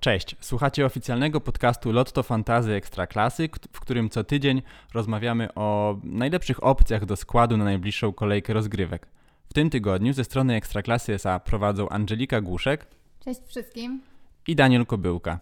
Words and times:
Cześć, 0.00 0.36
słuchacie 0.40 0.86
oficjalnego 0.86 1.40
podcastu 1.40 1.92
Lotto 1.92 2.22
Fantazy 2.22 2.72
Ekstraklasy, 2.74 3.48
k- 3.48 3.58
w 3.72 3.80
którym 3.80 4.10
co 4.10 4.24
tydzień 4.24 4.62
rozmawiamy 4.94 5.54
o 5.54 5.96
najlepszych 6.04 6.64
opcjach 6.64 7.04
do 7.06 7.16
składu 7.16 7.56
na 7.56 7.64
najbliższą 7.64 8.12
kolejkę 8.12 8.52
rozgrywek. 8.52 9.08
W 9.50 9.54
tym 9.54 9.70
tygodniu 9.70 10.12
ze 10.12 10.24
strony 10.24 10.54
Ekstraklasy 10.54 11.14
SA 11.14 11.40
prowadzą 11.40 11.88
Angelika 11.88 12.40
Głuszek 12.40 12.86
Cześć 13.24 13.40
wszystkim. 13.46 14.00
i 14.46 14.56
Daniel 14.56 14.86
Kobyłka. 14.86 15.38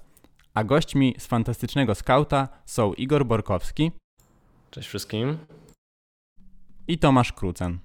A 0.54 0.64
gośćmi 0.64 1.14
z 1.18 1.26
fantastycznego 1.26 1.94
skauta 1.94 2.48
są 2.66 2.92
Igor 2.92 3.26
Borkowski 3.26 3.92
Cześć 4.70 4.88
wszystkim. 4.88 5.38
i 6.88 6.98
Tomasz 6.98 7.32
Krucen. 7.32 7.78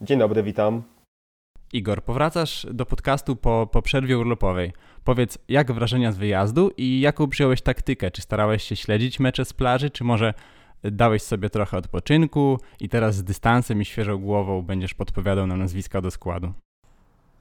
Dzień 0.00 0.18
dobry, 0.18 0.42
witam. 0.42 0.82
Igor, 1.72 2.02
powracasz 2.04 2.66
do 2.70 2.86
podcastu 2.86 3.36
po, 3.36 3.68
po 3.72 3.82
przerwie 3.82 4.18
urlopowej. 4.18 4.72
Powiedz, 5.04 5.38
jak 5.48 5.72
wrażenia 5.72 6.12
z 6.12 6.18
wyjazdu 6.18 6.70
i 6.76 7.00
jaką 7.00 7.28
przyjąłeś 7.28 7.62
taktykę? 7.62 8.10
Czy 8.10 8.22
starałeś 8.22 8.62
się 8.62 8.76
śledzić 8.76 9.20
mecze 9.20 9.44
z 9.44 9.52
plaży, 9.52 9.90
czy 9.90 10.04
może 10.04 10.34
dałeś 10.84 11.22
sobie 11.22 11.50
trochę 11.50 11.76
odpoczynku 11.76 12.58
i 12.80 12.88
teraz 12.88 13.16
z 13.16 13.24
dystansem 13.24 13.82
i 13.82 13.84
świeżą 13.84 14.18
głową 14.18 14.62
będziesz 14.62 14.94
podpowiadał 14.94 15.46
na 15.46 15.56
nazwiska 15.56 16.00
do 16.00 16.10
składu? 16.10 16.52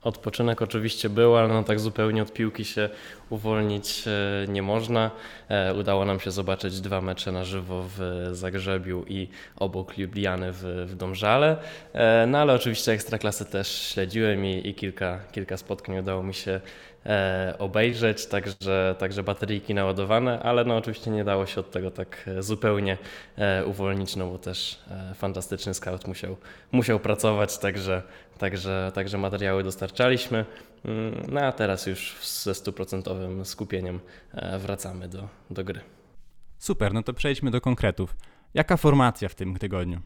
Odpoczynek 0.03 0.61
oczywiście 0.61 1.09
był, 1.09 1.37
ale 1.37 1.47
no 1.47 1.63
tak 1.63 1.79
zupełnie 1.79 2.21
od 2.21 2.33
piłki 2.33 2.65
się 2.65 2.89
uwolnić 3.29 4.03
e, 4.07 4.47
nie 4.47 4.61
można. 4.61 5.11
E, 5.49 5.73
Udało 5.73 6.05
nam 6.05 6.19
się 6.19 6.31
zobaczyć 6.31 6.81
dwa 6.81 7.01
mecze 7.01 7.31
na 7.31 7.43
żywo 7.43 7.83
w 7.97 8.29
Zagrzebiu 8.31 9.05
i 9.07 9.27
obok 9.55 9.97
Lubliany 9.97 10.51
w, 10.51 10.63
w 10.87 10.95
Domżale. 10.95 11.57
E, 11.93 12.27
No 12.27 12.37
ale 12.37 12.53
oczywiście 12.53 12.91
Ekstraklasy 12.91 13.45
też 13.45 13.81
śledziłem 13.81 14.45
i, 14.45 14.67
i 14.67 14.75
kilka, 14.75 15.19
kilka 15.31 15.57
spotkań 15.57 15.97
udało 15.99 16.23
mi 16.23 16.33
się 16.33 16.61
obejrzeć, 17.59 18.25
także, 18.25 18.95
także 18.99 19.23
bateryjki 19.23 19.73
naładowane, 19.73 20.39
ale 20.39 20.65
no 20.65 20.77
oczywiście 20.77 21.11
nie 21.11 21.23
dało 21.23 21.45
się 21.45 21.59
od 21.59 21.71
tego 21.71 21.91
tak 21.91 22.23
e, 22.27 22.43
zupełnie 22.43 22.97
e, 23.37 23.65
uwolnić, 23.65 24.15
no 24.15 24.31
bo 24.31 24.37
też 24.37 24.79
e, 24.91 25.13
fantastyczny 25.15 25.73
scout 25.73 26.07
musiał, 26.07 26.37
musiał 26.71 26.99
pracować, 26.99 27.57
także, 27.57 28.03
także, 28.37 28.91
także 28.95 29.17
materiały 29.17 29.63
dostarczaliśmy. 29.63 30.45
Mm, 30.85 31.21
No 31.31 31.41
a 31.41 31.51
teraz 31.51 31.87
już 31.87 32.17
ze 32.21 32.55
stuprocentowym 32.55 33.45
skupieniem 33.45 33.99
e, 34.33 34.59
wracamy 34.59 35.07
do, 35.07 35.27
do 35.49 35.63
gry. 35.63 35.81
Super, 36.57 36.93
no 36.93 37.03
to 37.03 37.13
przejdźmy 37.13 37.51
do 37.51 37.61
konkretów. 37.61 38.15
Jaka 38.53 38.77
formacja 38.77 39.29
w 39.29 39.35
tym 39.35 39.57
tygodniu? 39.57 39.99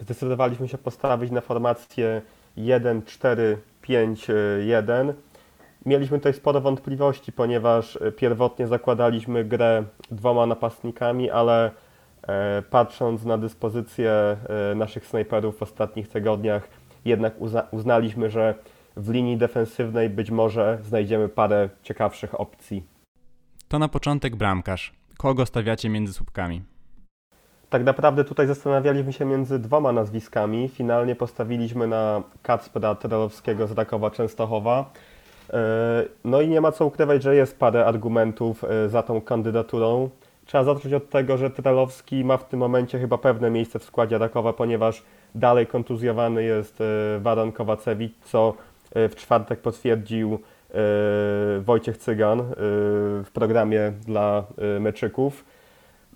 Zdecydowaliśmy 0.00 0.68
się 0.68 0.78
postawić 0.78 1.30
na 1.30 1.40
formację 1.40 2.22
1-4-5-1. 2.58 5.12
Mieliśmy 5.86 6.18
tutaj 6.18 6.34
sporo 6.34 6.60
wątpliwości, 6.60 7.32
ponieważ 7.32 7.96
e, 7.96 8.12
pierwotnie 8.12 8.66
zakładaliśmy 8.66 9.44
grę 9.44 9.84
dwoma 10.10 10.46
napastnikami, 10.46 11.30
ale 11.30 11.70
e, 12.28 12.62
patrząc 12.62 13.24
na 13.24 13.38
dyspozycję 13.38 14.12
e, 14.12 14.74
naszych 14.74 15.06
snajperów 15.06 15.58
w 15.58 15.62
ostatnich 15.62 16.08
tygodniach, 16.08 16.68
jednak 17.04 17.40
uzna- 17.40 17.66
uznaliśmy, 17.70 18.30
że 18.30 18.54
w 18.96 19.10
linii 19.10 19.36
defensywnej 19.36 20.10
być 20.10 20.30
może 20.30 20.78
znajdziemy 20.82 21.28
parę 21.28 21.68
ciekawszych 21.82 22.40
opcji. 22.40 22.82
To 23.68 23.78
na 23.78 23.88
początek 23.88 24.36
bramkarz. 24.36 24.92
Kogo 25.18 25.46
stawiacie 25.46 25.88
między 25.88 26.12
słupkami? 26.12 26.62
Tak 27.70 27.84
naprawdę 27.84 28.24
tutaj 28.24 28.46
zastanawialiśmy 28.46 29.12
się 29.12 29.24
między 29.24 29.58
dwoma 29.58 29.92
nazwiskami. 29.92 30.68
Finalnie 30.68 31.14
postawiliśmy 31.16 31.86
na 31.86 32.22
Kacpra 32.42 32.94
Trelowskiego 32.94 33.66
z 33.66 33.72
Rakowa 33.72 34.10
Częstochowa. 34.10 34.90
E, 35.52 36.04
No 36.24 36.40
i 36.40 36.48
nie 36.48 36.60
ma 36.60 36.72
co 36.72 36.86
ukrywać, 36.86 37.22
że 37.22 37.36
jest 37.36 37.58
parę 37.58 37.86
argumentów 37.86 38.64
e, 38.64 38.88
za 38.88 39.02
tą 39.02 39.20
kandydaturą. 39.20 40.10
Trzeba 40.44 40.64
zacząć 40.64 40.94
od 40.94 41.10
tego, 41.10 41.36
że 41.36 41.50
Trelowski 41.50 42.24
ma 42.24 42.36
w 42.36 42.48
tym 42.48 42.60
momencie 42.60 42.98
chyba 42.98 43.18
pewne 43.18 43.50
miejsce 43.50 43.78
w 43.78 43.84
składzie 43.84 44.18
Rakowa, 44.18 44.52
ponieważ 44.52 45.02
dalej 45.34 45.66
kontuzjowany 45.66 46.42
jest 46.42 46.80
e, 46.80 46.84
Waran 47.20 47.52
Kowacewicz, 47.52 48.14
co 48.24 48.54
w 48.94 49.14
czwartek 49.14 49.60
potwierdził 49.60 50.38
Wojciech 51.60 51.96
Cygan 51.96 52.42
w 53.24 53.28
programie 53.32 53.92
dla 54.06 54.44
meczyków. 54.80 55.44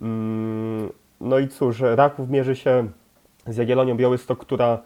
Mm, 0.03 0.89
no 1.21 1.39
i 1.39 1.49
cóż, 1.49 1.81
Raków 1.81 2.31
mierzy 2.31 2.57
się 2.57 2.89
z 3.47 3.57
Jagiellonią 3.57 3.97
Białystok, 3.97 4.39
która 4.39 4.79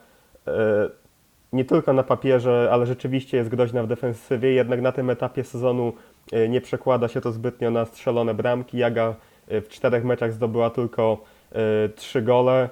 nie 1.52 1.64
tylko 1.64 1.92
na 1.92 2.02
papierze, 2.02 2.68
ale 2.72 2.86
rzeczywiście 2.86 3.36
jest 3.36 3.50
groźna 3.50 3.82
w 3.82 3.86
defensywie, 3.86 4.52
jednak 4.52 4.80
na 4.80 4.92
tym 4.92 5.10
etapie 5.10 5.44
sezonu 5.44 5.92
e, 6.32 6.48
nie 6.48 6.60
przekłada 6.60 7.08
się 7.08 7.20
to 7.20 7.32
zbytnio 7.32 7.70
na 7.70 7.84
strzelone 7.84 8.34
bramki. 8.34 8.78
Jaga 8.78 9.14
e, 9.48 9.60
w 9.60 9.68
czterech 9.68 10.04
meczach 10.04 10.32
zdobyła 10.32 10.70
tylko 10.70 11.18
e, 11.52 11.88
trzy 11.88 12.22
gole. 12.22 12.68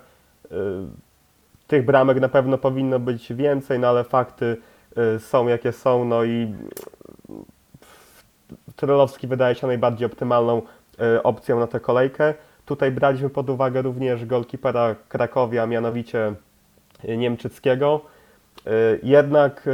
Tych 1.66 1.84
bramek 1.84 2.20
na 2.20 2.28
pewno 2.28 2.58
powinno 2.58 2.98
być 2.98 3.32
więcej, 3.32 3.78
no 3.78 3.88
ale 3.88 4.04
fakty 4.04 4.56
są 5.18 5.48
jakie 5.48 5.72
są, 5.72 6.04
no 6.04 6.24
i 6.24 6.54
Trelowski 8.76 9.26
wydaje 9.26 9.54
się 9.54 9.66
najbardziej 9.66 10.06
optymalną 10.06 10.62
opcją 11.22 11.60
na 11.60 11.66
tę 11.66 11.80
kolejkę. 11.80 12.34
Tutaj 12.66 12.92
braliśmy 12.92 13.30
pod 13.30 13.50
uwagę 13.50 13.82
również 13.82 14.26
golkipera 14.26 14.94
Krakowia, 15.08 15.66
mianowicie 15.66 16.34
Niemczyckiego. 17.04 18.00
E, 18.66 18.70
Jednak, 19.02 19.64
e, 19.68 19.70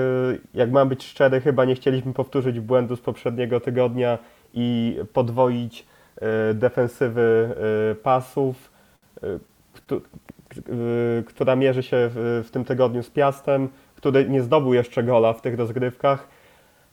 jak 0.55 0.71
mam 0.71 0.89
być 0.89 1.05
szczery, 1.07 1.41
chyba 1.41 1.65
nie 1.65 1.75
chcieliśmy 1.75 2.13
powtórzyć 2.13 2.61
błędu 2.61 2.97
z 2.97 3.01
poprzedniego 3.01 3.61
tygodnia 3.61 4.19
i 4.55 4.99
podwoić 5.13 5.87
e, 6.21 6.55
defensywy 6.55 7.55
pasów, 8.03 8.73
któ- 9.73 10.03
która 11.27 11.57
mierzy 11.57 11.83
się 11.83 11.97
w, 12.15 12.49
tym 12.53 12.65
tygodniu 12.65 13.03
z 13.03 13.11
Piastem, 13.11 13.69
który 13.97 14.29
nie 14.29 14.43
zdobył 14.43 14.75
jeszcze 14.75 15.03
gola 15.03 15.33
w 15.33 15.43
tych 15.43 15.59
rozgrywkach 15.59 16.29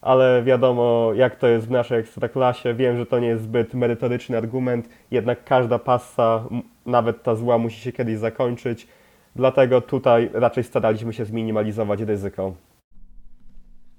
ale 0.01 0.43
wiadomo, 0.43 1.11
jak 1.15 1.35
to 1.35 1.47
jest 1.47 1.67
w 1.67 1.71
naszej 1.71 1.99
ekstraklasie. 1.99 2.73
Wiem, 2.73 2.97
że 2.97 3.05
to 3.05 3.19
nie 3.19 3.27
jest 3.27 3.43
zbyt 3.43 3.73
merytoryczny 3.73 4.37
argument, 4.37 4.89
jednak 5.11 5.43
każda 5.43 5.79
passa, 5.79 6.43
m- 6.51 6.61
nawet 6.85 7.23
ta 7.23 7.35
zła, 7.35 7.57
musi 7.57 7.81
się 7.81 7.91
kiedyś 7.91 8.17
zakończyć. 8.17 8.87
Dlatego 9.35 9.81
tutaj 9.81 10.29
raczej 10.33 10.63
staraliśmy 10.63 11.13
się 11.13 11.25
zminimalizować 11.25 12.01
ryzyko. 12.01 12.53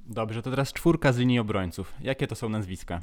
Dobrze, 0.07 0.43
to 0.43 0.51
teraz 0.51 0.73
czwórka 0.73 1.13
z 1.13 1.19
linii 1.19 1.39
obrońców. 1.39 1.95
Jakie 2.03 2.27
to 2.27 2.35
są 2.35 2.49
nazwiska? 2.49 3.01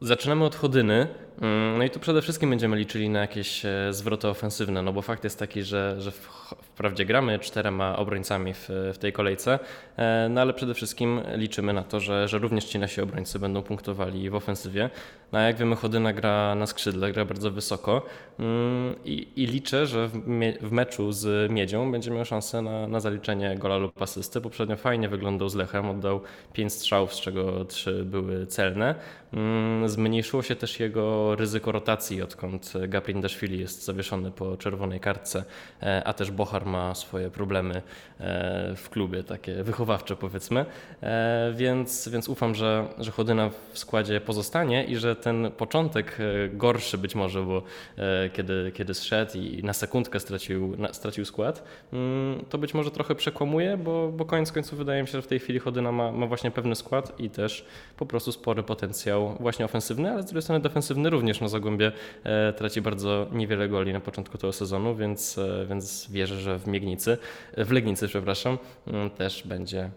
Zaczynamy 0.00 0.44
od 0.44 0.54
Chodyny, 0.56 1.06
mm, 1.40 1.78
no 1.78 1.84
i 1.84 1.90
tu 1.90 2.00
przede 2.00 2.22
wszystkim 2.22 2.50
będziemy 2.50 2.76
liczyli 2.76 3.08
na 3.10 3.20
jakieś 3.20 3.64
e, 3.64 3.88
zwroty 3.90 4.28
ofensywne, 4.28 4.82
no 4.82 4.92
bo 4.92 5.02
fakt 5.02 5.24
jest 5.24 5.38
taki, 5.38 5.62
że, 5.62 5.96
że 5.98 6.10
w- 6.10 6.54
wprawdzie 6.62 7.04
gramy 7.04 7.38
czterema 7.38 7.96
obrońcami 7.96 8.54
w, 8.54 8.68
w 8.94 8.98
tej 8.98 9.12
kolejce, 9.12 9.58
e, 9.96 10.28
no 10.30 10.40
ale 10.40 10.52
przede 10.54 10.74
wszystkim 10.74 11.20
liczymy 11.34 11.72
na 11.72 11.82
to, 11.82 12.00
że, 12.00 12.28
że 12.28 12.38
również 12.38 12.64
ci 12.64 12.78
nasi 12.78 13.00
obrońcy 13.00 13.38
będą 13.38 13.62
punktowali 13.62 14.30
w 14.30 14.34
ofensywie. 14.34 14.90
No 15.34 15.40
a 15.40 15.42
jak 15.42 15.56
wiemy, 15.56 15.76
Chodyna 15.76 16.12
gra 16.12 16.54
na 16.54 16.66
skrzydle, 16.66 17.12
gra 17.12 17.24
bardzo 17.24 17.50
wysoko 17.50 18.02
mm, 18.38 18.94
i, 19.04 19.28
i 19.36 19.46
liczę, 19.46 19.86
że 19.86 20.08
w, 20.08 20.28
mie- 20.28 20.58
w 20.60 20.72
meczu 20.72 21.12
z 21.12 21.50
Miedzią 21.50 21.92
będzie 21.92 22.10
miał 22.10 22.24
szansę 22.24 22.62
na, 22.62 22.88
na 22.88 23.00
zaliczenie 23.00 23.58
gola 23.58 23.76
lub 23.76 24.02
asysty. 24.02 24.40
Poprzednio 24.40 24.76
fajnie 24.76 25.08
wyglądał 25.08 25.48
z 25.48 25.54
Lechem, 25.54 25.88
oddał 25.88 26.20
5 26.52 26.72
strzałów, 26.72 27.14
z 27.14 27.20
czego 27.20 27.64
3 27.64 28.04
były 28.04 28.46
celne. 28.46 28.94
Mm, 29.32 29.88
Zmniejszyło 29.88 30.42
się 30.42 30.56
też 30.56 30.80
jego 30.80 31.36
ryzyko 31.36 31.72
rotacji, 31.72 32.22
odkąd 32.22 32.72
Gaprin 32.88 33.20
Dashvili 33.20 33.58
jest 33.58 33.84
zawieszony 33.84 34.30
po 34.30 34.56
czerwonej 34.56 35.00
kartce, 35.00 35.44
e, 35.82 36.02
a 36.04 36.12
też 36.12 36.30
Bochar 36.30 36.66
ma 36.66 36.94
swoje 36.94 37.30
problemy 37.30 37.82
e, 38.20 38.74
w 38.76 38.90
klubie, 38.90 39.24
takie 39.24 39.62
wychowawcze 39.62 40.16
powiedzmy, 40.16 40.66
E, 41.02 41.52
więc, 41.56 42.08
więc 42.08 42.28
ufam, 42.28 42.54
że, 42.54 42.88
że 42.98 43.10
Chodyna 43.10 43.50
w 43.72 43.78
składzie 43.78 44.20
pozostanie 44.20 44.84
i 44.84 44.96
że 44.96 45.16
ten 45.24 45.50
początek 45.50 46.18
e, 46.20 46.48
gorszy 46.48 46.98
być 46.98 47.14
może, 47.14 47.42
bo 47.42 47.62
e, 47.98 48.30
kiedy, 48.30 48.72
kiedy 48.74 48.94
zszedł 48.94 49.38
i 49.38 49.62
na 49.62 49.72
sekundkę 49.72 50.20
stracił, 50.20 50.76
na, 50.76 50.92
stracił 50.92 51.24
skład, 51.24 51.64
mm, 51.92 52.44
to 52.48 52.58
być 52.58 52.74
może 52.74 52.90
trochę 52.90 53.14
przekłamuje, 53.14 53.76
bo, 53.76 54.08
bo 54.08 54.24
koniec 54.24 54.52
końców 54.52 54.78
wydaje 54.78 55.02
mi 55.02 55.08
się, 55.08 55.12
że 55.12 55.22
w 55.22 55.26
tej 55.26 55.38
chwili 55.38 55.58
Chodyna 55.58 55.92
ma, 55.92 56.12
ma 56.12 56.26
właśnie 56.26 56.50
pewny 56.50 56.74
skład 56.74 57.20
i 57.20 57.30
też 57.30 57.66
po 57.96 58.06
prostu 58.06 58.32
spory 58.32 58.62
potencjał 58.62 59.36
właśnie 59.40 59.64
ofensywny, 59.64 60.10
ale 60.12 60.22
z 60.22 60.24
drugiej 60.26 60.42
strony 60.42 60.60
defensywny 60.60 61.10
również. 61.10 61.40
No 61.40 61.48
Zagłębie 61.48 61.92
e, 62.24 62.52
traci 62.52 62.82
bardzo 62.82 63.26
niewiele 63.32 63.68
goli 63.68 63.92
na 63.92 64.00
początku 64.00 64.38
tego 64.38 64.52
sezonu, 64.52 64.96
więc, 64.96 65.40
więc 65.68 66.10
wierzę, 66.10 66.40
że 66.40 66.58
w 66.58 66.66
Miegnicy, 66.66 67.18
w 67.56 67.72
Legnicy, 67.72 68.08
przepraszam, 68.08 68.58
mm, 68.86 69.10
też 69.10 69.42
będzie, 69.46 69.90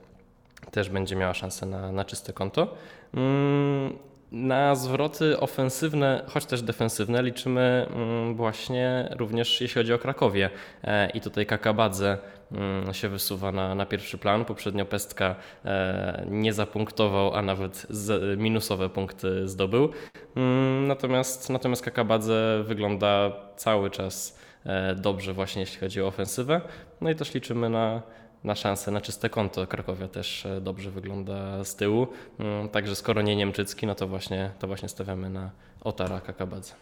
też 0.72 0.90
będzie 0.90 1.16
miała 1.16 1.34
szansę 1.34 1.66
na, 1.66 1.92
na 1.92 2.06
czyste 2.06 2.34
konto. 2.34 2.76
Na 4.32 4.76
zwroty 4.76 5.40
ofensywne, 5.40 6.24
choć 6.28 6.46
też 6.46 6.62
defensywne, 6.62 7.24
liczymy 7.24 7.88
mm, 7.90 8.36
właśnie 8.36 9.16
również 9.18 9.62
jeśli 9.62 9.76
chodzi 9.76 9.94
o 9.94 10.00
Krakowie. 10.00 10.50
E, 10.84 11.10
I 11.10 11.22
tutaj 11.22 11.46
Kakabadze 11.46 12.18
mm, 12.52 12.94
się 12.94 13.10
wysuwa 13.10 13.52
na, 13.52 13.76
na 13.76 13.86
pierwszy 13.86 14.18
plan. 14.18 14.46
Poprzednio 14.46 14.86
Pestka 14.86 15.36
e, 15.66 16.26
nie 16.30 16.54
zapunktował, 16.54 17.36
a 17.36 17.42
nawet 17.42 17.88
minusowe 18.38 18.90
punkty 18.90 19.48
zdobył. 19.48 19.90
Mm, 20.36 20.88
natomiast, 20.88 21.50
natomiast 21.50 21.84
Kakabadze 21.84 22.64
wygląda 22.64 23.32
cały 23.56 23.90
czas 23.90 24.40
dobrze 24.96 25.34
właśnie 25.34 25.62
jeśli 25.62 25.80
chodzi 25.80 26.02
o 26.02 26.08
ofensywę. 26.08 26.62
No 27.02 27.10
i 27.10 27.16
też 27.16 27.34
liczymy 27.34 27.70
na, 27.70 28.02
na 28.48 28.56
szansę 28.56 28.92
na 28.92 29.02
czyste 29.02 29.30
konto. 29.30 29.68
Krakowia 29.68 30.08
też 30.08 30.46
e, 30.46 30.62
dobrze 30.62 30.92
wygląda 30.92 31.64
z 31.64 31.76
tyłu. 31.76 32.08
Mm, 32.40 32.70
także 32.70 32.96
skoro 32.96 33.22
nie 33.22 33.36
Niemczycki, 33.36 33.88
no 33.88 33.96
to 33.96 34.08
właśnie, 34.08 34.52
to 34.60 34.68
właśnie 34.68 34.90
stawiamy 34.90 35.30
na 35.30 35.50
Otara 35.82 36.22
Kakabadze. 36.22 36.74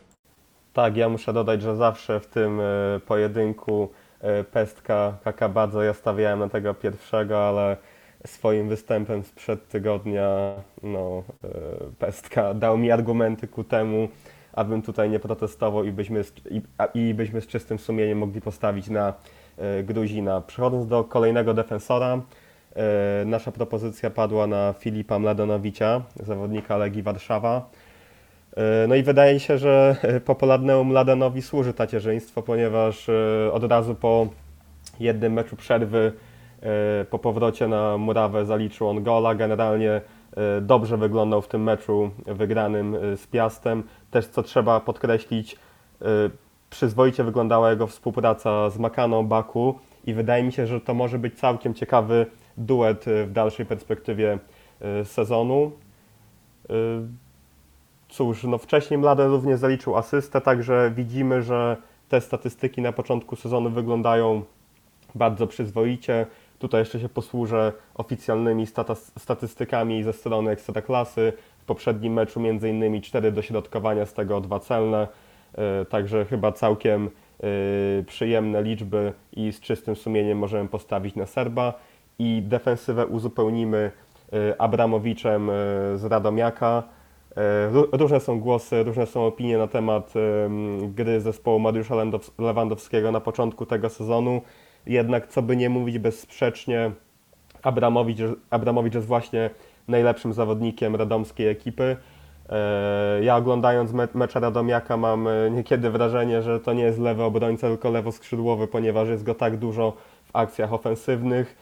Tak, 0.74 0.98
ja 0.98 1.10
muszę 1.10 1.34
dodać, 1.34 1.62
że 1.62 1.76
zawsze 1.76 2.20
w 2.20 2.28
tym 2.28 2.60
e, 2.60 2.64
pojedynku 3.06 3.90
e, 4.22 4.44
Pestka 4.44 5.18
Kakabadze 5.24 5.86
ja 5.86 5.94
stawiałem 5.94 6.40
na 6.40 6.50
tego 6.50 6.74
pierwszego, 6.74 7.48
ale 7.48 7.78
swoim 8.26 8.70
występem 8.70 9.24
sprzed 9.24 9.68
tygodnia 9.68 10.54
no, 10.84 11.24
Pestka 12.00 12.54
dał 12.54 12.78
mi 12.78 12.92
argumenty 12.92 13.48
ku 13.48 13.64
temu, 13.64 14.10
abym 14.54 14.82
tutaj 14.82 15.10
nie 15.10 15.20
protestował 15.20 15.84
i 15.84 15.92
byśmy, 15.92 16.24
i, 16.50 16.62
i 16.94 17.14
byśmy 17.14 17.42
z 17.42 17.48
czystym 17.48 17.80
sumieniem 17.80 18.18
mogli 18.18 18.42
postawić 18.42 18.90
na 18.90 19.14
Gruzina. 19.84 20.42
Przechodząc 20.42 20.88
do 20.88 21.04
kolejnego 21.04 21.54
defensora, 21.54 22.22
e, 22.76 23.26
nasza 23.26 23.52
propozycja 23.52 24.10
padła 24.10 24.48
na 24.48 24.74
Filipa 24.80 25.20
Mladenowicza, 25.20 26.02
zawodnika 26.24 26.78
Legii 26.78 27.04
Warszawa. 27.04 27.70
E, 28.58 28.88
no 28.88 28.96
i 28.96 29.04
wydaje 29.04 29.40
się, 29.40 29.58
że 29.58 29.96
popularnemu 30.26 30.84
Mladenowi 30.84 31.42
służy 31.42 31.74
tacierzyństwo, 31.74 32.42
ponieważ 32.42 33.08
od 33.52 33.64
razu 33.64 33.96
po 33.96 34.28
jednym 35.00 35.34
meczu 35.34 35.56
przerwy 35.56 36.12
po 37.10 37.20
powrocie 37.20 37.68
na 37.68 37.98
murawę 37.98 38.46
zaliczył 38.46 38.90
on 38.90 39.04
gola. 39.04 39.36
Generalnie 39.36 40.02
dobrze 40.62 40.98
wyglądał 40.98 41.42
w 41.42 41.48
tym 41.48 41.64
meczu 41.64 42.12
wygranym 42.26 42.96
z 43.16 43.28
Piastem. 43.28 43.84
Też 44.12 44.28
co 44.28 44.44
trzeba 44.44 44.80
podkreślić, 44.80 45.58
przyzwoicie 46.76 47.24
wyglądała 47.24 47.70
jego 47.70 47.88
współpraca 47.88 48.70
z 48.70 48.78
Makaną 48.78 49.28
Baku 49.28 49.80
i 50.06 50.14
wydaje 50.14 50.44
mi 50.44 50.52
się, 50.52 50.68
że 50.68 50.82
to 50.82 50.94
może 50.94 51.20
być 51.20 51.40
całkiem 51.40 51.74
ciekawy 51.74 52.26
duet 52.58 53.08
y, 53.08 53.26
w 53.26 53.32
dalszej 53.32 53.66
perspektywie 53.66 54.40
y, 55.02 55.06
sezonu. 55.06 55.72
Y, 56.70 56.74
cóż, 58.10 58.44
no 58.44 58.58
wcześniej 58.58 58.98
Mladen 58.98 59.32
również 59.32 59.60
zaliczył 59.60 59.98
asystę, 59.98 60.42
także 60.42 60.92
widzimy, 60.96 61.42
że 61.42 61.78
te 62.10 62.22
statystyki 62.22 62.82
na 62.82 62.92
początku 62.92 63.36
sezonu 63.36 63.70
wyglądają 63.70 64.44
bardzo 65.16 65.48
przyzwoicie. 65.48 66.26
Tutaj 66.60 66.82
jeszcze 66.82 67.00
się 67.00 67.10
posłużę 67.10 67.74
oficjalnymi 67.94 68.68
statystykami 69.18 70.04
ze 70.04 70.14
strony 70.14 70.52
Ekstraklasy. 70.52 71.34
W 71.60 71.66
poprzednim 71.66 72.14
meczu 72.14 72.42
innymi 72.46 73.02
4 73.02 73.32
dośrodkowania, 73.32 74.06
z 74.06 74.14
tego 74.14 74.42
dwa 74.42 74.60
celne. 74.60 75.08
E, 75.58 75.86
także 75.86 76.26
chyba 76.26 76.52
całkiem 76.52 77.10
e, 77.10 78.04
przyjemne 78.04 78.64
liczby 78.64 79.14
i 79.34 79.52
z 79.52 79.60
czystym 79.60 79.96
sumieniem 79.96 80.38
możemy 80.38 80.70
postawić 80.70 81.16
na 81.16 81.26
Serba. 81.26 81.74
I 82.20 82.42
defensywę 82.46 83.08
uzupełnimy 83.08 83.92
e, 84.34 84.62
Abramowiczem 84.62 85.50
z 85.96 86.04
Radomiaka. 86.04 86.84
Różne 87.92 88.20
są 88.20 88.40
głosy, 88.40 88.84
różne 88.84 89.06
są 89.06 89.26
opinie 89.26 89.58
na 89.58 89.68
temat 89.68 90.14
gry 90.82 91.22
zespołu 91.22 91.60
Mariusza 91.60 91.96
Lewandowskiego 92.40 93.12
na 93.12 93.22
początku 93.22 93.66
tego 93.66 93.90
sezonu. 93.90 94.42
Jednak, 94.86 95.28
co 95.28 95.42
by 95.42 95.56
nie 95.56 95.70
mówić, 95.70 96.00
bezsprzecznie 96.00 96.92
Abramowicz, 97.64 98.20
Abramowicz 98.50 98.94
jest 98.94 99.08
właśnie 99.08 99.50
najlepszym 99.88 100.34
zawodnikiem 100.34 100.96
radomskiej 100.96 101.48
ekipy. 101.48 101.98
E, 102.50 103.24
ja 103.24 103.36
oglądając 103.36 103.94
me 103.94 104.08
mecze 104.14 104.40
Radomiaka 104.40 104.98
mam 104.98 105.28
e, 105.28 105.52
niekiedy 105.52 105.90
wrażenie, 105.90 106.42
że 106.42 106.60
to 106.60 106.74
nie 106.74 106.84
jest 106.84 107.00
lewy 107.00 107.24
obrońca, 107.24 107.68
tylko 107.68 107.90
lewoskrzydłowy, 107.90 108.68
ponieważ 108.68 109.08
jest 109.08 109.24
go 109.24 109.36
tak 109.36 109.58
dużo 109.58 109.94
w 110.26 110.36
akcjach 110.36 110.74
ofensywnych 110.74 111.56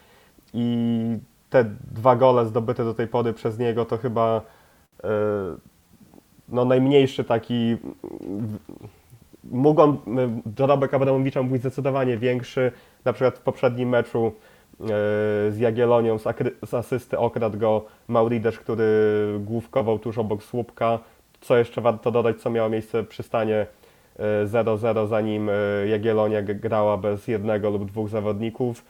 i 0.53 1.17
te 1.49 1.65
dwa 1.91 2.15
gole 2.15 2.45
zdobyte 2.45 2.83
do 2.83 2.93
tej 2.93 3.07
pory 3.07 3.33
przez 3.33 3.59
niego 3.59 3.85
to 3.85 3.97
chyba 3.97 4.41
e, 5.03 5.09
no, 6.49 6.65
najmniejszy 6.65 7.23
taki 7.23 7.77
mógł 9.43 9.81
on, 9.81 9.97
dorobek 10.45 10.93
Abramowicza 10.93 11.41
mógł 11.41 11.51
być 11.51 11.61
zdecydowanie 11.61 12.17
większy. 12.17 12.71
Na 13.05 13.13
przykład 13.13 13.37
w 13.37 13.41
poprzednim 13.41 13.89
meczu 13.89 14.33
z 15.49 15.59
Jagielonią, 15.59 16.17
z, 16.17 16.23
z 16.65 16.73
asysty 16.73 17.17
okradł 17.17 17.57
go 17.57 17.85
Maurides, 18.07 18.59
który 18.59 18.85
główkował 19.39 19.99
tuż 19.99 20.17
obok 20.17 20.43
słupka. 20.43 20.99
Co 21.41 21.57
jeszcze 21.57 21.81
warto 21.81 22.11
dodać, 22.11 22.41
co 22.41 22.49
miało 22.49 22.69
miejsce 22.69 23.03
przy 23.03 23.23
stanie 23.23 23.67
0-0, 24.45 25.03
e, 25.03 25.07
zanim 25.07 25.49
e, 25.49 25.53
Jagiellonia 25.87 26.41
grała 26.41 26.97
bez 26.97 27.27
jednego 27.27 27.69
lub 27.69 27.85
dwóch 27.85 28.09
zawodników. 28.09 28.85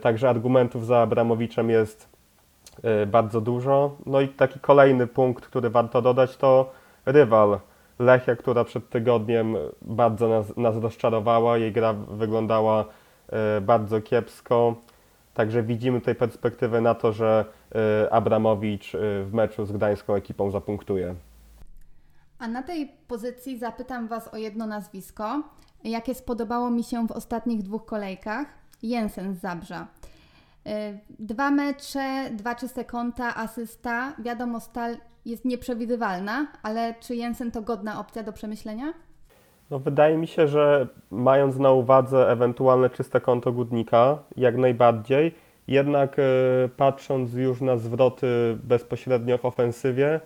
Także 0.00 0.28
argumentów 0.28 0.86
za 0.86 0.98
Abramowiczem 0.98 1.70
jest 1.70 2.08
bardzo 3.06 3.40
dużo. 3.40 3.96
No 4.06 4.20
i 4.20 4.28
taki 4.28 4.60
kolejny 4.60 5.06
punkt, 5.06 5.46
który 5.46 5.70
warto 5.70 6.02
dodać, 6.02 6.36
to 6.36 6.72
rywal 7.06 7.58
Lechia, 7.98 8.36
która 8.36 8.64
przed 8.64 8.88
tygodniem 8.88 9.56
bardzo 9.82 10.28
nas, 10.28 10.56
nas 10.56 10.76
rozczarowała. 10.76 11.58
Jej 11.58 11.72
gra 11.72 11.92
wyglądała 11.92 12.84
bardzo 13.62 14.00
kiepsko. 14.00 14.74
Także 15.34 15.62
widzimy 15.62 16.00
tutaj 16.00 16.14
perspektywę 16.14 16.80
na 16.80 16.94
to, 16.94 17.12
że 17.12 17.44
y, 18.04 18.12
Abramowicz 18.12 18.94
y, 18.94 19.24
w 19.24 19.30
meczu 19.32 19.66
z 19.66 19.72
gdańską 19.72 20.14
ekipą 20.14 20.50
zapunktuje. 20.50 21.14
A 22.38 22.48
na 22.48 22.62
tej 22.62 22.92
pozycji 23.08 23.58
zapytam 23.58 24.08
Was 24.08 24.34
o 24.34 24.36
jedno 24.36 24.66
nazwisko, 24.66 25.42
jakie 25.84 26.14
spodobało 26.14 26.70
mi 26.70 26.84
się 26.84 27.06
w 27.06 27.12
ostatnich 27.12 27.62
dwóch 27.62 27.84
kolejkach. 27.84 28.46
Jensen 28.82 29.34
z 29.34 29.40
Zabrza. 29.40 29.86
Y, 30.66 30.70
dwa 31.18 31.50
mecze, 31.50 32.30
dwa 32.32 32.54
czyste 32.54 32.84
konta, 32.84 33.36
asysta. 33.36 34.14
Wiadomo, 34.18 34.60
stal 34.60 34.96
jest 35.24 35.44
nieprzewidywalna, 35.44 36.46
ale 36.62 36.94
czy 37.00 37.16
Jensen 37.16 37.50
to 37.50 37.62
godna 37.62 38.00
opcja 38.00 38.22
do 38.22 38.32
przemyślenia? 38.32 38.92
No 39.70 39.78
wydaje 39.78 40.18
mi 40.18 40.26
się, 40.26 40.48
że 40.48 40.86
mając 41.10 41.58
na 41.58 41.70
uwadze 41.70 42.30
ewentualne 42.30 42.90
czyste 42.90 43.20
konto 43.20 43.52
Gudnika, 43.52 44.18
jak 44.36 44.56
najbardziej, 44.56 45.34
jednak 45.68 46.18
e, 46.18 46.22
patrząc 46.76 47.34
już 47.34 47.60
na 47.60 47.76
zwroty 47.76 48.26
bezpośrednio 48.62 49.38
w 49.38 49.44
ofensywie, 49.44 50.20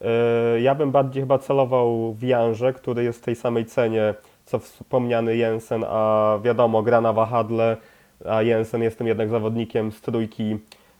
e, 0.00 0.60
ja 0.60 0.74
bym 0.74 0.90
bardziej 0.90 1.22
chyba 1.22 1.38
celował 1.38 2.14
w 2.14 2.22
Janże, 2.22 2.72
który 2.72 3.04
jest 3.04 3.18
w 3.18 3.24
tej 3.24 3.36
samej 3.36 3.64
cenie 3.64 4.14
co 4.44 4.58
wspomniany 4.58 5.36
Jensen, 5.36 5.84
a 5.88 6.38
wiadomo, 6.42 6.82
gra 6.82 7.00
na 7.00 7.12
wahadle, 7.12 7.76
a 8.24 8.42
Jensen 8.42 8.82
jest 8.82 8.98
tym 8.98 9.06
jednak 9.06 9.28
zawodnikiem 9.28 9.92
z 9.92 10.00
trójki 10.00 10.58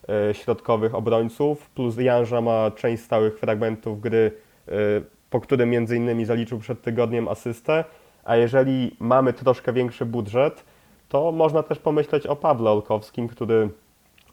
e, 0.08 0.35
środkowych 0.35 0.94
obrońców, 0.94 1.70
plus 1.70 1.97
Janża 1.97 2.40
ma 2.40 2.70
część 2.70 3.02
stałych 3.02 3.38
fragmentów 3.38 4.00
gry 4.00 4.32
po 5.30 5.40
którym 5.40 5.70
między 5.70 5.97
innymi 5.97 6.25
zaliczył 6.25 6.58
przed 6.58 6.82
tygodniem 6.82 7.28
asystę, 7.28 7.85
a 8.25 8.37
jeżeli 8.37 8.97
mamy 9.00 9.32
troszkę 9.32 9.73
większy 9.73 10.06
budżet, 10.06 10.64
to 11.08 11.32
można 11.32 11.62
też 11.62 11.78
pomyśleć 11.78 12.26
o 12.26 12.37
Pawle 12.37 12.70
Olkowskim, 12.70 13.28
który 13.28 13.68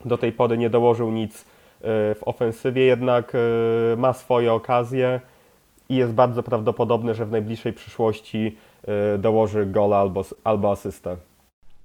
do 0.05 0.17
tej 0.17 0.31
pory 0.31 0.57
nie 0.57 0.69
dołożył 0.69 1.11
nic 1.11 1.41
e, 1.41 1.45
w 2.15 2.19
ofensywie, 2.21 2.81
jednak 2.81 3.33
e, 3.35 3.39
ma 3.97 4.13
swoje 4.13 4.53
okazje 4.53 5.19
i 5.89 5.95
jest 5.95 6.13
bardzo 6.13 6.43
prawdopodobne, 6.43 7.15
że 7.15 7.25
w 7.25 7.31
najbliższej 7.31 7.73
przyszłości 7.73 8.57
e, 8.87 9.17
dołoży 9.17 9.65
gola 9.65 9.97
albo, 9.97 10.23
albo 10.43 10.71
asystę. 10.71 11.17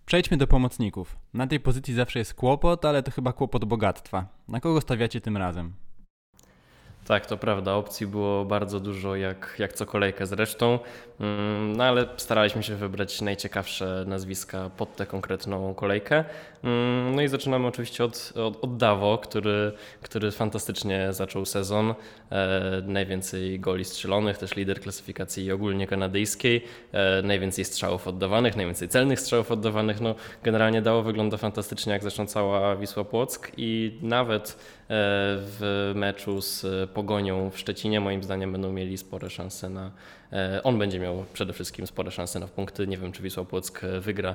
Przejdźmy 0.07 0.37
do 0.37 0.47
pomocników. 0.47 1.17
Na 1.35 1.47
tej 1.47 1.61
pozycji 1.61 1.95
zawsze 1.95 2.19
jest 2.19 2.35
kłopot, 2.35 2.85
ale 2.85 3.03
to 3.03 3.11
chyba 3.11 3.33
kłopot 3.33 3.65
bogactwa. 3.65 4.27
Na 4.49 4.61
kogo 4.61 4.81
stawiacie 4.81 5.21
tym 5.21 5.37
razem? 5.37 5.73
Tak, 7.11 7.27
to 7.27 7.37
prawda. 7.37 7.75
Opcji 7.75 8.07
było 8.07 8.45
bardzo 8.45 8.81
dużo, 8.81 9.17
jak, 9.17 9.55
jak 9.59 9.73
co 9.73 9.87
kolejkę 9.87 10.27
zresztą. 10.27 10.79
Mm, 11.21 11.77
no 11.77 11.85
ale 11.85 12.07
staraliśmy 12.17 12.63
się 12.63 12.77
wybrać 12.77 13.21
najciekawsze 13.21 14.05
nazwiska 14.07 14.71
pod 14.77 14.97
tę 14.97 15.07
konkretną 15.07 15.75
kolejkę. 15.75 16.25
Mm, 16.65 17.15
no 17.15 17.23
i 17.23 17.29
zaczynamy 17.29 17.67
oczywiście 17.67 18.05
od, 18.05 18.33
od, 18.37 18.65
od 18.65 18.77
Dawo, 18.77 19.19
który, 19.19 19.73
który 20.03 20.31
fantastycznie 20.31 21.13
zaczął 21.13 21.45
sezon. 21.45 21.95
E, 22.31 22.83
najwięcej 22.87 23.61
goli 23.61 23.85
strzelonych, 23.85 24.39
też 24.39 24.57
lider 24.57 24.81
klasyfikacji 24.81 25.53
ogólnie 25.53 25.87
kanadyjskiej. 25.87 26.65
E, 26.93 27.23
najwięcej 27.23 27.65
strzałów 27.65 28.09
oddawanych, 28.09 28.57
najwięcej 28.57 28.89
celnych 28.89 29.21
strzałów 29.21 29.51
oddawanych. 29.51 30.01
No, 30.01 30.15
generalnie 30.43 30.83
Dawo 30.83 31.03
wygląda 31.03 31.37
fantastycznie, 31.37 31.93
jak 31.93 32.03
zresztą 32.03 32.27
cała 32.27 32.77
Wisła 32.77 33.05
Płock 33.05 33.53
i 33.57 33.99
nawet 34.03 34.51
e, 34.51 34.55
w 35.39 35.93
meczu 35.95 36.41
z 36.41 36.67
Pogonią 36.91 37.51
w 37.51 37.59
Szczecinie, 37.59 38.01
moim 38.01 38.23
zdaniem 38.23 38.53
będą 38.53 38.73
mieli 38.73 38.99
spore 38.99 39.31
szanse 39.31 39.69
na... 39.69 39.91
On 40.65 40.79
będzie 40.79 40.99
miał 40.99 41.25
przede 41.33 41.53
wszystkim 41.53 41.87
spore 41.87 42.11
szanse 42.11 42.39
na 42.39 42.49
punkty. 42.49 42.87
Nie 42.87 42.99
wiem, 42.99 43.13
czy 43.13 43.23
Wisła 43.23 43.45
Płock 43.45 43.81
wygra 44.01 44.35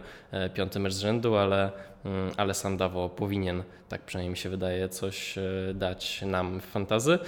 piąty 0.53 0.79
mecz 0.79 0.93
z 0.93 0.99
rzędu, 0.99 1.35
ale, 1.35 1.71
mm, 2.05 2.31
ale 2.37 2.53
sam 2.53 2.77
Dawo 2.77 3.09
powinien, 3.09 3.63
tak 3.89 4.01
przynajmniej 4.01 4.29
mi 4.29 4.37
się 4.37 4.49
wydaje, 4.49 4.89
coś 4.89 5.35
dać 5.73 6.21
nam 6.21 6.59
w 6.59 6.65
fantazy. 6.65 7.19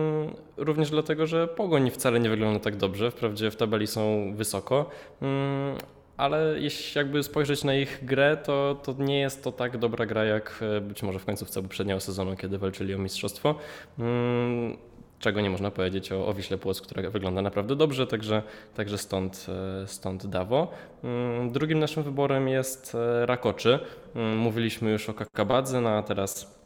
Mm, 0.00 0.34
również 0.56 0.90
dlatego, 0.90 1.26
że 1.26 1.48
Pogoń 1.48 1.90
wcale 1.90 2.20
nie 2.20 2.30
wygląda 2.30 2.60
tak 2.60 2.76
dobrze. 2.76 3.10
Wprawdzie 3.10 3.50
w 3.50 3.56
tabeli 3.56 3.86
są 3.86 4.32
wysoko, 4.36 4.90
mm, 5.22 5.76
ale 6.16 6.54
jeśli 6.58 6.98
jakby 6.98 7.22
spojrzeć 7.22 7.64
na 7.64 7.74
ich 7.74 8.04
grę, 8.04 8.36
to, 8.44 8.80
to 8.82 8.94
nie 8.98 9.20
jest 9.20 9.44
to 9.44 9.52
tak 9.52 9.78
dobra 9.78 10.06
gra 10.06 10.24
jak 10.24 10.60
e, 10.76 10.80
być 10.80 11.02
może 11.02 11.18
w 11.18 11.24
końcówce 11.24 11.62
poprzedniego 11.62 12.00
sezonu, 12.00 12.36
kiedy 12.36 12.58
walczyli 12.58 12.94
o 12.94 12.98
mistrzostwo. 12.98 13.54
Mm, 13.98 14.76
czego 15.18 15.40
nie 15.40 15.50
można 15.50 15.70
powiedzieć 15.70 16.12
o, 16.12 16.26
o 16.26 16.34
Wiśle 16.34 16.58
Płock, 16.58 16.86
która 16.86 17.10
wygląda 17.10 17.42
naprawdę 17.42 17.76
dobrze, 17.76 18.06
także, 18.06 18.42
także 18.74 18.98
stąd, 18.98 19.46
e, 19.82 19.86
stąd 19.86 20.26
Dawo. 20.26 20.70
Drugim 21.50 21.78
naszym 21.78 22.02
wyborem 22.02 22.48
jest 22.48 22.94
e, 22.94 23.26
Rakoczy. 23.26 23.78
Mówiliśmy 24.36 24.90
już 24.90 25.08
o 25.08 25.14
Kakabadze, 25.14 25.80
no 25.80 25.90
a 25.90 26.02
teraz 26.02 26.59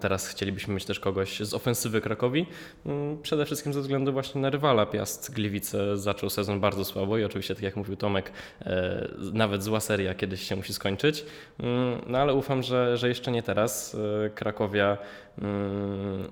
teraz 0.00 0.28
chcielibyśmy 0.28 0.74
mieć 0.74 0.84
też 0.84 1.00
kogoś 1.00 1.40
z 1.40 1.54
ofensywy 1.54 2.00
Krakowi. 2.00 2.46
Mm, 2.86 3.22
przede 3.22 3.44
wszystkim 3.46 3.72
ze 3.72 3.80
względu 3.80 4.12
właśnie 4.12 4.40
na 4.40 4.50
rywala 4.50 4.86
Piast 4.86 5.34
Gliwice 5.34 5.96
zaczął 5.96 6.30
sezon 6.30 6.60
bardzo 6.60 6.84
słabo 6.84 7.18
i 7.18 7.24
oczywiście, 7.24 7.54
tak 7.54 7.64
jak 7.64 7.76
mówił 7.76 7.96
Tomek, 7.96 8.32
e, 8.60 9.08
nawet 9.32 9.62
zła 9.62 9.80
seria 9.80 10.14
kiedyś 10.14 10.42
się 10.42 10.56
musi 10.56 10.74
skończyć. 10.74 11.24
Mm, 11.58 12.00
no 12.06 12.18
ale 12.18 12.34
ufam, 12.34 12.62
że, 12.62 12.96
że 12.96 13.08
jeszcze 13.08 13.32
nie 13.32 13.42
teraz. 13.42 13.96
E, 14.26 14.30
Krakowia 14.30 14.98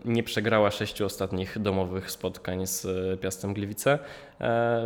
nie 0.05 0.23
przegrała 0.23 0.71
sześciu 0.71 1.07
ostatnich 1.07 1.59
domowych 1.59 2.11
spotkań 2.11 2.67
z 2.67 2.87
Piastem 3.21 3.55
Gliwice, 3.55 3.99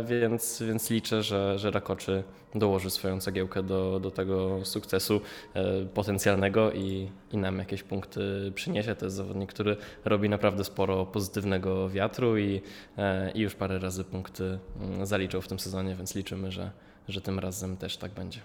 więc, 0.05 0.63
więc 0.67 0.89
liczę, 0.89 1.23
że, 1.23 1.59
że 1.59 1.71
Rakoczy 1.71 2.23
dołoży 2.55 2.89
swoją 2.89 3.19
cegiełkę 3.19 3.63
do, 3.63 3.99
do 3.99 4.11
tego 4.11 4.65
sukcesu 4.65 5.21
e, 5.53 5.85
potencjalnego 5.85 6.71
i, 6.71 7.09
i 7.31 7.37
nam 7.37 7.59
jakieś 7.59 7.83
punkty 7.83 8.51
przyniesie. 8.55 8.95
To 8.95 9.05
jest 9.05 9.15
zawodnik, 9.15 9.49
który 9.49 9.77
robi 10.05 10.29
naprawdę 10.29 10.63
sporo 10.63 11.05
pozytywnego 11.05 11.89
wiatru 11.89 12.37
i, 12.37 12.61
e, 12.97 13.31
i 13.31 13.39
już 13.39 13.55
parę 13.55 13.79
razy 13.79 14.03
punkty 14.03 14.59
mm, 14.81 15.05
zaliczył 15.05 15.41
w 15.41 15.47
tym 15.47 15.59
sezonie, 15.59 15.95
więc 15.95 16.15
liczymy, 16.15 16.51
że, 16.51 16.71
że 17.07 17.21
tym 17.21 17.39
razem 17.39 17.77
też 17.77 17.97
tak 17.97 18.11
będzie. 18.11 18.39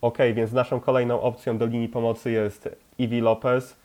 Ok, 0.00 0.18
więc 0.34 0.52
naszą 0.52 0.80
kolejną 0.80 1.20
opcją 1.20 1.58
do 1.58 1.66
linii 1.66 1.88
pomocy 1.88 2.30
jest 2.30 2.68
Iwi 3.00 3.20
Lopez. 3.20 3.76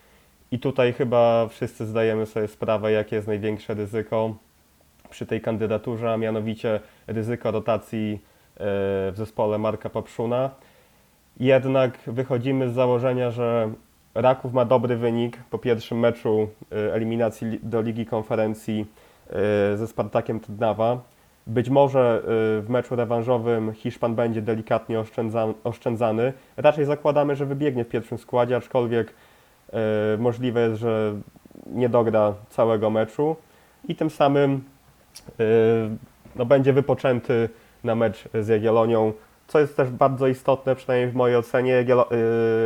I 0.52 0.60
tutaj 0.60 0.94
chyba 0.94 1.48
wszyscy 1.48 1.86
zdajemy 1.86 2.26
sobie 2.26 2.48
sprawę, 2.48 2.92
jakie 2.92 3.16
jest 3.16 3.28
największe 3.28 3.74
ryzyko 3.74 4.36
przy 5.10 5.26
tej 5.26 5.42
kandydaturze, 5.42 6.14
a 6.14 6.18
mianowicie 6.18 6.80
ryzyko 7.08 7.52
rotacji 7.52 8.14
e, 8.14 8.58
w 9.12 9.14
zespole 9.16 9.58
Marka 9.58 9.90
Papszuna. 9.90 10.50
Jednak 11.40 11.98
wychodzimy 12.08 12.70
z 12.70 12.74
założenia, 12.74 13.32
że 13.32 13.70
Raków 14.16 14.54
ma 14.54 14.66
dobry 14.66 14.98
wynik 14.98 15.38
po 15.50 15.60
pierwszym 15.60 16.00
meczu 16.00 16.50
e, 16.72 16.94
eliminacji 16.94 17.60
do 17.64 17.82
Ligi 17.82 18.06
Konferencji 18.06 18.86
e, 19.30 19.78
ze 19.78 19.88
Spartakiem 19.88 20.40
Trnawa. 20.40 21.02
Być 21.48 21.70
może 21.70 22.22
w 22.62 22.66
meczu 22.70 22.96
rewanżowym 22.96 23.74
Hiszpan 23.74 24.16
będzie 24.16 24.42
delikatnie 24.42 25.04
oszczędzany. 25.64 26.34
Raczej 26.58 26.86
zakładamy, 26.86 27.36
że 27.36 27.46
wybiegnie 27.46 27.84
w 27.84 27.90
pierwszym 27.90 28.18
składzie, 28.18 28.56
aczkolwiek 28.56 29.14
możliwe 30.18 30.62
jest, 30.62 30.82
że 30.82 31.14
nie 31.66 31.90
dogra 31.90 32.34
całego 32.50 32.90
meczu 32.90 33.36
i 33.88 33.96
tym 33.96 34.10
samym 34.10 34.64
no, 36.36 36.46
będzie 36.46 36.74
wypoczęty 36.74 37.50
na 37.84 37.96
mecz 37.96 38.30
z 38.34 38.48
Jagiellonią, 38.48 39.14
co 39.48 39.60
jest 39.60 39.78
też 39.78 39.90
bardzo 39.90 40.28
istotne, 40.28 40.76
przynajmniej 40.76 41.10
w 41.12 41.16
mojej 41.16 41.38
ocenie. 41.38 41.86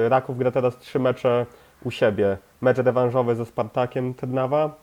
Y, 0.05 0.09
Raków 0.09 0.37
gra 0.37 0.51
teraz 0.51 0.77
trzy 0.77 0.99
mecze 0.99 1.45
u 1.83 1.91
siebie. 1.91 2.37
Mecz 2.61 2.77
rewanżowy 2.77 3.35
ze 3.35 3.45
Spartakiem 3.45 4.13
Trnawa, 4.13 4.75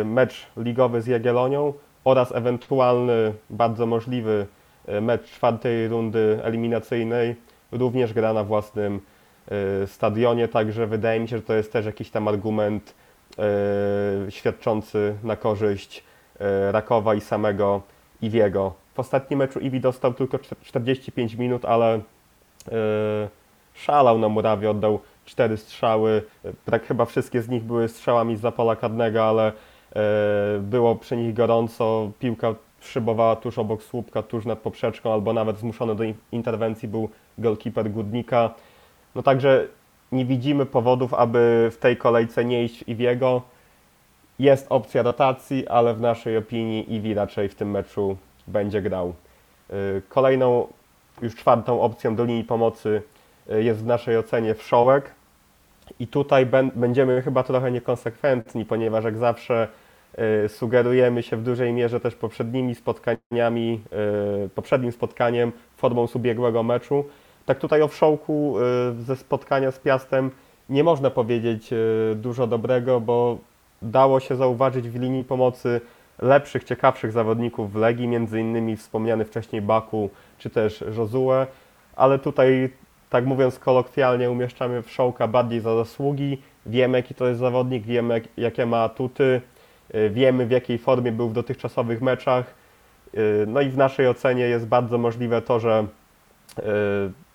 y, 0.00 0.04
mecz 0.04 0.46
ligowy 0.56 1.02
z 1.02 1.06
Jagiellonią 1.06 1.72
oraz 2.04 2.32
ewentualny, 2.32 3.32
bardzo 3.50 3.86
możliwy 3.86 4.46
y, 4.88 5.00
mecz 5.00 5.30
czwartej 5.30 5.88
rundy 5.88 6.40
eliminacyjnej 6.42 7.36
również 7.72 8.12
gra 8.12 8.32
na 8.32 8.44
własnym 8.44 9.00
stadionie, 9.86 10.48
także 10.48 10.86
wydaje 10.86 11.20
mi 11.20 11.28
się, 11.28 11.36
że 11.36 11.42
to 11.42 11.54
jest 11.54 11.72
też 11.72 11.86
jakiś 11.86 12.10
tam 12.10 12.28
argument 12.28 12.94
świadczący 14.28 15.14
na 15.22 15.36
korzyść 15.36 16.04
Rakowa 16.70 17.14
i 17.14 17.20
samego 17.20 17.82
Iwiego. 18.22 18.74
W 18.94 19.00
ostatnim 19.00 19.38
meczu 19.38 19.60
Iwi 19.60 19.80
dostał 19.80 20.14
tylko 20.14 20.38
45 20.38 21.34
minut, 21.34 21.64
ale 21.64 22.00
szalał 23.74 24.18
na 24.18 24.28
murawie, 24.28 24.70
oddał 24.70 25.00
cztery 25.24 25.56
strzały. 25.56 26.22
Tak 26.64 26.86
chyba 26.86 27.04
wszystkie 27.04 27.42
z 27.42 27.48
nich 27.48 27.62
były 27.62 27.88
strzałami 27.88 28.36
z 28.36 28.40
zapola 28.40 28.76
karnego, 28.76 29.24
ale 29.24 29.52
było 30.60 30.96
przy 30.96 31.16
nich 31.16 31.34
gorąco. 31.34 32.10
Piłka 32.18 32.54
szybowała 32.80 33.36
tuż 33.36 33.58
obok 33.58 33.82
słupka, 33.82 34.22
tuż 34.22 34.44
nad 34.44 34.58
poprzeczką, 34.58 35.12
albo 35.12 35.32
nawet 35.32 35.58
zmuszony 35.58 35.94
do 35.94 36.04
interwencji 36.32 36.88
był 36.88 37.08
goalkeeper 37.38 37.90
Gudnika. 37.90 38.54
No 39.14 39.22
także 39.22 39.66
nie 40.12 40.24
widzimy 40.24 40.66
powodów, 40.66 41.14
aby 41.14 41.68
w 41.72 41.76
tej 41.76 41.96
kolejce 41.96 42.44
nie 42.44 42.64
iść 42.64 42.84
Iwiego. 42.86 43.42
Jest 44.38 44.66
opcja 44.70 45.02
rotacji, 45.02 45.68
ale 45.68 45.94
w 45.94 46.00
naszej 46.00 46.36
opinii 46.36 46.94
Iwi 46.94 47.14
raczej 47.14 47.48
w 47.48 47.54
tym 47.54 47.70
meczu 47.70 48.16
będzie 48.46 48.82
grał. 48.82 49.14
Y, 49.70 50.02
kolejną, 50.08 50.66
już 51.22 51.36
czwartą 51.36 51.80
opcją 51.80 52.16
do 52.16 52.24
linii 52.24 52.44
pomocy 52.44 53.02
y, 53.50 53.62
jest 53.62 53.80
w 53.80 53.86
naszej 53.86 54.18
ocenie 54.18 54.54
wszołek. 54.54 55.14
I 56.00 56.06
tutaj 56.06 56.46
będziemy 56.74 57.22
chyba 57.22 57.42
trochę 57.42 57.70
niekonsekwentni, 57.70 58.64
ponieważ 58.64 59.04
jak 59.04 59.18
zawsze 59.18 59.68
sugerujemy 60.48 61.22
się 61.22 61.36
w 61.36 61.42
dużej 61.42 61.72
mierze 61.72 62.00
też 62.00 62.14
poprzednimi 62.14 62.74
spotkaniami, 62.74 63.80
poprzednim 64.54 64.92
spotkaniem 64.92 65.52
formą 65.76 66.06
z 66.06 66.16
ubiegłego 66.16 66.62
meczu. 66.62 67.04
Tak 67.46 67.58
tutaj 67.58 67.82
o 67.82 67.88
wszołku 67.88 68.54
ze 68.98 69.16
spotkania 69.16 69.70
z 69.70 69.78
Piastem 69.78 70.30
nie 70.68 70.84
można 70.84 71.10
powiedzieć 71.10 71.70
dużo 72.14 72.46
dobrego, 72.46 73.00
bo 73.00 73.38
dało 73.82 74.20
się 74.20 74.36
zauważyć 74.36 74.88
w 74.88 75.00
linii 75.00 75.24
pomocy 75.24 75.80
lepszych, 76.18 76.64
ciekawszych 76.64 77.12
zawodników 77.12 77.72
w 77.72 77.76
Legii, 77.76 78.08
między 78.08 78.40
innymi 78.40 78.76
wspomniany 78.76 79.24
wcześniej 79.24 79.62
Baku 79.62 80.10
czy 80.38 80.50
też 80.50 80.84
Josue, 80.96 81.46
ale 81.96 82.18
tutaj, 82.18 82.70
tak 83.10 83.26
mówiąc 83.26 83.58
kolokwialnie, 83.58 84.30
umieszczamy 84.30 84.82
Wszołka 84.82 85.28
bardziej 85.28 85.60
za 85.60 85.76
zasługi. 85.76 86.38
Wiemy, 86.66 86.98
jaki 86.98 87.14
to 87.14 87.26
jest 87.26 87.40
zawodnik, 87.40 87.84
wiemy, 87.84 88.20
jakie 88.36 88.66
ma 88.66 88.82
atuty, 88.82 89.24
y, 89.24 89.40
wiemy, 90.10 90.46
w 90.46 90.50
jakiej 90.50 90.78
formie 90.78 91.12
był 91.12 91.28
w 91.28 91.32
dotychczasowych 91.32 92.02
meczach. 92.02 92.54
Y, 93.14 93.44
no 93.48 93.60
i 93.60 93.68
w 93.68 93.76
naszej 93.76 94.08
ocenie 94.08 94.44
jest 94.44 94.66
bardzo 94.66 94.98
możliwe 94.98 95.42
to, 95.42 95.60
że 95.60 95.86
y, 96.58 96.62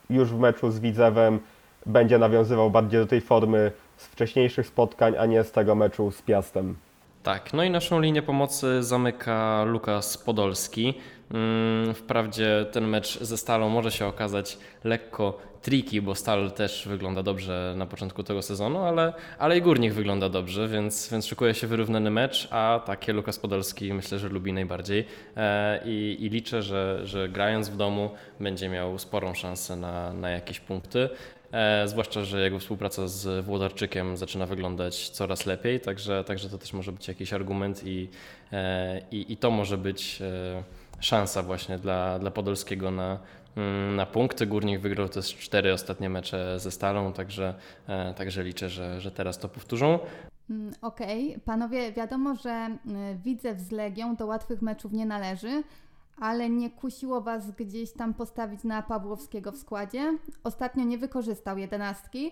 już 0.09 0.29
w 0.29 0.39
meczu 0.39 0.71
z 0.71 0.79
Widzewem 0.79 1.39
będzie 1.85 2.17
nawiązywał 2.17 2.71
bardziej 2.71 2.99
do 2.99 3.05
tej 3.05 3.21
formy 3.21 3.71
z 3.97 4.05
wcześniejszych 4.05 4.67
spotkań, 4.67 5.13
a 5.19 5.25
nie 5.25 5.43
z 5.43 5.51
tego 5.51 5.75
meczu 5.75 6.11
z 6.11 6.21
Piastem. 6.21 6.75
Tak, 7.23 7.53
no 7.53 7.63
i 7.63 7.69
naszą 7.69 7.99
linię 7.99 8.21
pomocy 8.21 8.83
zamyka 8.83 9.63
Lukas 9.63 10.17
Podolski. 10.17 10.93
Mm, 11.31 11.93
wprawdzie 11.93 12.65
ten 12.71 12.87
mecz 12.87 13.19
ze 13.19 13.37
Stalą 13.37 13.69
może 13.69 13.91
się 13.91 14.05
okazać 14.05 14.57
lekko 14.83 15.37
tricky, 15.61 16.01
bo 16.01 16.15
Stal 16.15 16.51
też 16.51 16.87
wygląda 16.87 17.23
dobrze 17.23 17.73
na 17.77 17.85
początku 17.85 18.23
tego 18.23 18.41
sezonu, 18.41 18.79
ale, 18.79 19.13
ale 19.39 19.57
i 19.57 19.61
Górnik 19.61 19.93
wygląda 19.93 20.29
dobrze, 20.29 20.67
więc, 20.67 21.09
więc 21.11 21.25
szykuje 21.25 21.53
się 21.53 21.67
wyrównany 21.67 22.11
mecz, 22.11 22.47
a 22.51 22.81
takie 22.85 23.13
Lukas 23.13 23.39
Podolski 23.39 23.93
myślę, 23.93 24.19
że 24.19 24.29
lubi 24.29 24.53
najbardziej 24.53 25.05
e, 25.37 25.81
i, 25.85 26.17
i 26.19 26.29
liczę, 26.29 26.63
że, 26.63 27.01
że 27.03 27.29
grając 27.29 27.69
w 27.69 27.77
domu 27.77 28.09
będzie 28.39 28.69
miał 28.69 28.99
sporą 28.99 29.33
szansę 29.33 29.75
na, 29.75 30.13
na 30.13 30.29
jakieś 30.29 30.59
punkty. 30.59 31.09
E, 31.51 31.87
zwłaszcza, 31.87 32.23
że 32.23 32.41
jego 32.41 32.59
współpraca 32.59 33.07
z 33.07 33.45
Włodarczykiem 33.45 34.17
zaczyna 34.17 34.45
wyglądać 34.45 35.09
coraz 35.09 35.45
lepiej, 35.45 35.79
także, 35.79 36.23
także 36.23 36.49
to 36.49 36.57
też 36.57 36.73
może 36.73 36.91
być 36.91 37.07
jakiś 37.07 37.33
argument 37.33 37.81
i, 37.85 38.09
e, 38.51 39.01
i, 39.11 39.33
i 39.33 39.37
to 39.37 39.51
może 39.51 39.77
być 39.77 40.21
e, 40.21 40.63
szansa 40.99 41.43
właśnie 41.43 41.79
dla, 41.79 42.19
dla 42.19 42.31
Podolskiego 42.31 42.91
na, 42.91 43.19
mm, 43.55 43.95
na 43.95 44.05
punkty. 44.05 44.47
Górnik 44.47 44.79
wygrał 44.79 45.09
też 45.09 45.35
cztery 45.35 45.73
ostatnie 45.73 46.09
mecze 46.09 46.59
ze 46.59 46.71
Stalą, 46.71 47.13
także, 47.13 47.53
e, 47.87 48.13
także 48.13 48.43
liczę, 48.43 48.69
że, 48.69 49.01
że 49.01 49.11
teraz 49.11 49.39
to 49.39 49.49
powtórzą. 49.49 49.99
Mm, 50.49 50.73
okej, 50.81 51.27
okay. 51.29 51.39
panowie, 51.39 51.91
wiadomo, 51.91 52.35
że 52.35 52.77
widzę 53.23 53.59
z 53.59 53.71
Legią 53.71 54.15
do 54.15 54.25
łatwych 54.25 54.61
meczów 54.61 54.93
nie 54.93 55.05
należy, 55.05 55.63
ale 56.19 56.49
nie 56.49 56.69
kusiło 56.69 57.21
Was 57.21 57.51
gdzieś 57.51 57.91
tam 57.91 58.13
postawić 58.13 58.63
na 58.63 58.81
Pawłowskiego 58.81 59.51
w 59.51 59.57
składzie. 59.57 60.17
Ostatnio 60.43 60.83
nie 60.83 60.97
wykorzystał 60.97 61.57
jedenastki, 61.57 62.31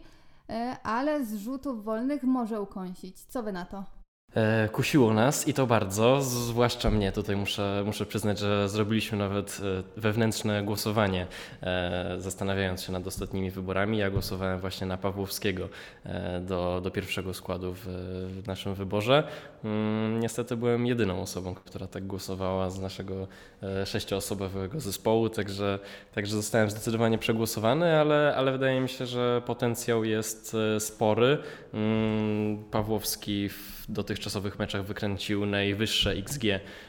ale 0.83 1.25
z 1.25 1.35
rzutów 1.35 1.83
wolnych 1.83 2.23
może 2.23 2.61
ukąsić. 2.61 3.19
Co 3.19 3.43
wy 3.43 3.51
na 3.51 3.65
to? 3.65 3.94
E, 4.35 4.69
kusiło 4.69 5.13
nas 5.13 5.47
i 5.47 5.53
to 5.53 5.67
bardzo, 5.67 6.21
zwłaszcza 6.21 6.91
mnie. 6.91 7.11
Tutaj 7.11 7.35
muszę, 7.35 7.83
muszę 7.85 8.05
przyznać, 8.05 8.39
że 8.39 8.69
zrobiliśmy 8.69 9.17
nawet 9.17 9.61
e, 9.97 10.01
wewnętrzne 10.01 10.63
głosowanie, 10.63 11.27
e, 11.63 12.15
zastanawiając 12.19 12.83
się 12.83 12.91
nad 12.91 13.07
ostatnimi 13.07 13.51
wyborami. 13.51 13.97
Ja 13.97 14.09
głosowałem 14.09 14.59
właśnie 14.59 14.87
na 14.87 14.97
Pawłowskiego 14.97 15.69
do, 16.41 16.81
do 16.83 16.91
pierwszego 16.91 17.33
składu 17.33 17.73
w, 17.73 17.85
w 18.43 18.47
naszym 18.47 18.73
wyborze. 18.75 19.23
Mm, 19.63 20.19
niestety 20.19 20.57
byłem 20.57 20.85
jedyną 20.85 21.21
osobą, 21.21 21.55
która 21.55 21.87
tak 21.87 22.07
głosowała 22.07 22.69
z 22.69 22.79
naszego 22.79 23.27
sześcioosobowego 23.85 24.79
zespołu, 24.79 25.29
także, 25.29 25.79
także 26.15 26.35
zostałem 26.35 26.69
zdecydowanie 26.69 27.17
przegłosowany, 27.17 27.99
ale, 27.99 28.33
ale 28.37 28.51
wydaje 28.51 28.81
mi 28.81 28.89
się, 28.89 29.05
że 29.05 29.41
potencjał 29.45 30.03
jest 30.03 30.57
spory. 30.79 31.37
Mm, 31.73 32.63
Pawłowski 32.71 33.49
w 33.49 33.74
dotychczasowych 33.89 34.59
meczach 34.59 34.83
wykręcił 34.83 35.45
najwyższe 35.45 36.11
XG, 36.11 36.43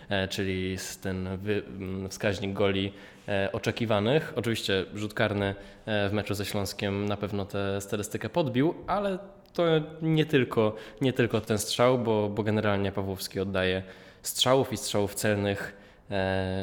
e, 0.09 0.29
czyli 0.29 0.77
ten 1.03 1.27
mm, 1.27 2.09
wskaźnik 2.09 2.53
goli 2.53 2.93
e, 3.29 3.53
oczekiwanych. 3.53 4.33
Oczywiście 4.37 4.85
rzut 4.95 5.15
karny 5.15 5.55
e, 5.87 6.09
w 6.09 6.13
meczu 6.13 6.35
ze 6.35 6.45
Śląskiem 6.45 7.09
na 7.09 7.17
pewno 7.17 7.45
tę 7.45 7.81
statystykę 7.81 8.29
podbił, 8.29 8.75
ale 8.87 9.19
to 9.53 9.65
nie 10.03 10.27
tylko, 10.27 10.77
nie 11.01 11.13
tylko 11.13 11.41
ten 11.41 11.59
strzał, 11.59 11.99
bo, 11.99 12.29
bo 12.29 12.43
generalnie 12.43 12.93
Pawłowski 12.93 13.41
oddaje 13.41 13.83
strzałów 14.23 14.73
i 14.73 14.77
strzałów 14.77 15.15
celnych 15.15 15.86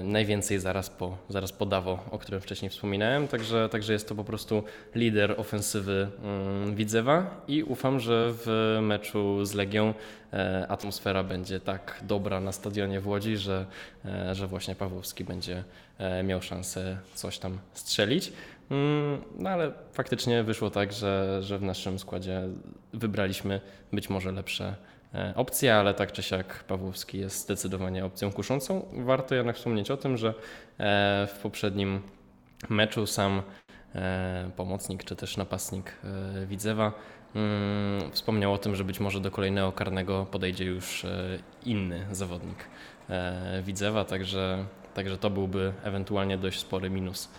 najwięcej 0.03 0.59
zaraz 0.59 0.89
po, 0.89 1.17
zaraz 1.29 1.51
po 1.51 1.65
Dawo, 1.65 1.99
o 2.11 2.19
którym 2.19 2.41
wcześniej 2.41 2.69
wspominałem. 2.69 3.27
Także, 3.27 3.69
także 3.69 3.93
jest 3.93 4.09
to 4.09 4.15
po 4.15 4.23
prostu 4.23 4.63
lider 4.95 5.35
ofensywy 5.37 6.07
mm, 6.23 6.75
Widzewa 6.75 7.41
i 7.47 7.63
ufam, 7.63 7.99
że 7.99 8.33
w 8.33 8.77
meczu 8.81 9.45
z 9.45 9.53
Legią 9.53 9.93
e, 10.33 10.65
atmosfera 10.67 11.23
będzie 11.23 11.59
tak 11.59 11.99
dobra 12.01 12.39
na 12.39 12.51
stadionie 12.51 12.99
w 12.99 13.07
Łodzi, 13.07 13.37
że, 13.37 13.65
e, 14.05 14.35
że 14.35 14.47
właśnie 14.47 14.75
Pawłowski 14.75 15.23
będzie 15.23 15.63
miał 16.23 16.41
szansę 16.41 16.97
coś 17.15 17.39
tam 17.39 17.59
strzelić. 17.73 18.33
Mm, 18.71 19.21
no 19.39 19.49
ale 19.49 19.71
faktycznie 19.93 20.43
wyszło 20.43 20.69
tak, 20.69 20.93
że, 20.93 21.39
że 21.43 21.59
w 21.59 21.61
naszym 21.61 21.99
składzie 21.99 22.41
wybraliśmy 22.93 23.61
być 23.91 24.09
może 24.09 24.31
lepsze 24.31 24.75
E, 24.75 24.92
opcja, 25.35 25.79
ale 25.79 25.93
tak 25.93 26.11
czy 26.11 26.23
siak 26.23 26.63
Pawłowski 26.63 27.19
jest 27.19 27.39
zdecydowanie 27.39 28.05
opcją 28.05 28.31
kuszącą. 28.31 28.85
Warto 28.93 29.35
jednak 29.35 29.55
wspomnieć 29.55 29.91
o 29.91 29.97
tym, 29.97 30.17
że 30.17 30.29
e, 30.29 30.33
w 31.27 31.39
poprzednim 31.43 32.01
meczu 32.69 33.07
sam 33.07 33.41
e, 33.95 34.49
pomocnik 34.55 35.03
czy 35.03 35.15
też 35.15 35.37
napastnik 35.37 35.93
Widzewa 36.47 36.93
mm, 37.35 38.11
wspomniał 38.11 38.53
o 38.53 38.57
tym, 38.57 38.75
że 38.75 38.83
być 38.83 38.99
może 38.99 39.19
do 39.19 39.31
kolejnego 39.31 39.71
karnego 39.71 40.25
podejdzie 40.25 40.65
już 40.65 41.05
inny 41.65 42.05
zawodnik 42.11 42.57
Widzewa, 43.63 44.05
także, 44.05 44.65
także 44.93 45.17
to 45.17 45.29
byłby 45.29 45.73
ewentualnie 45.83 46.37
dość 46.37 46.59
spory 46.59 46.89
minus, 46.89 47.29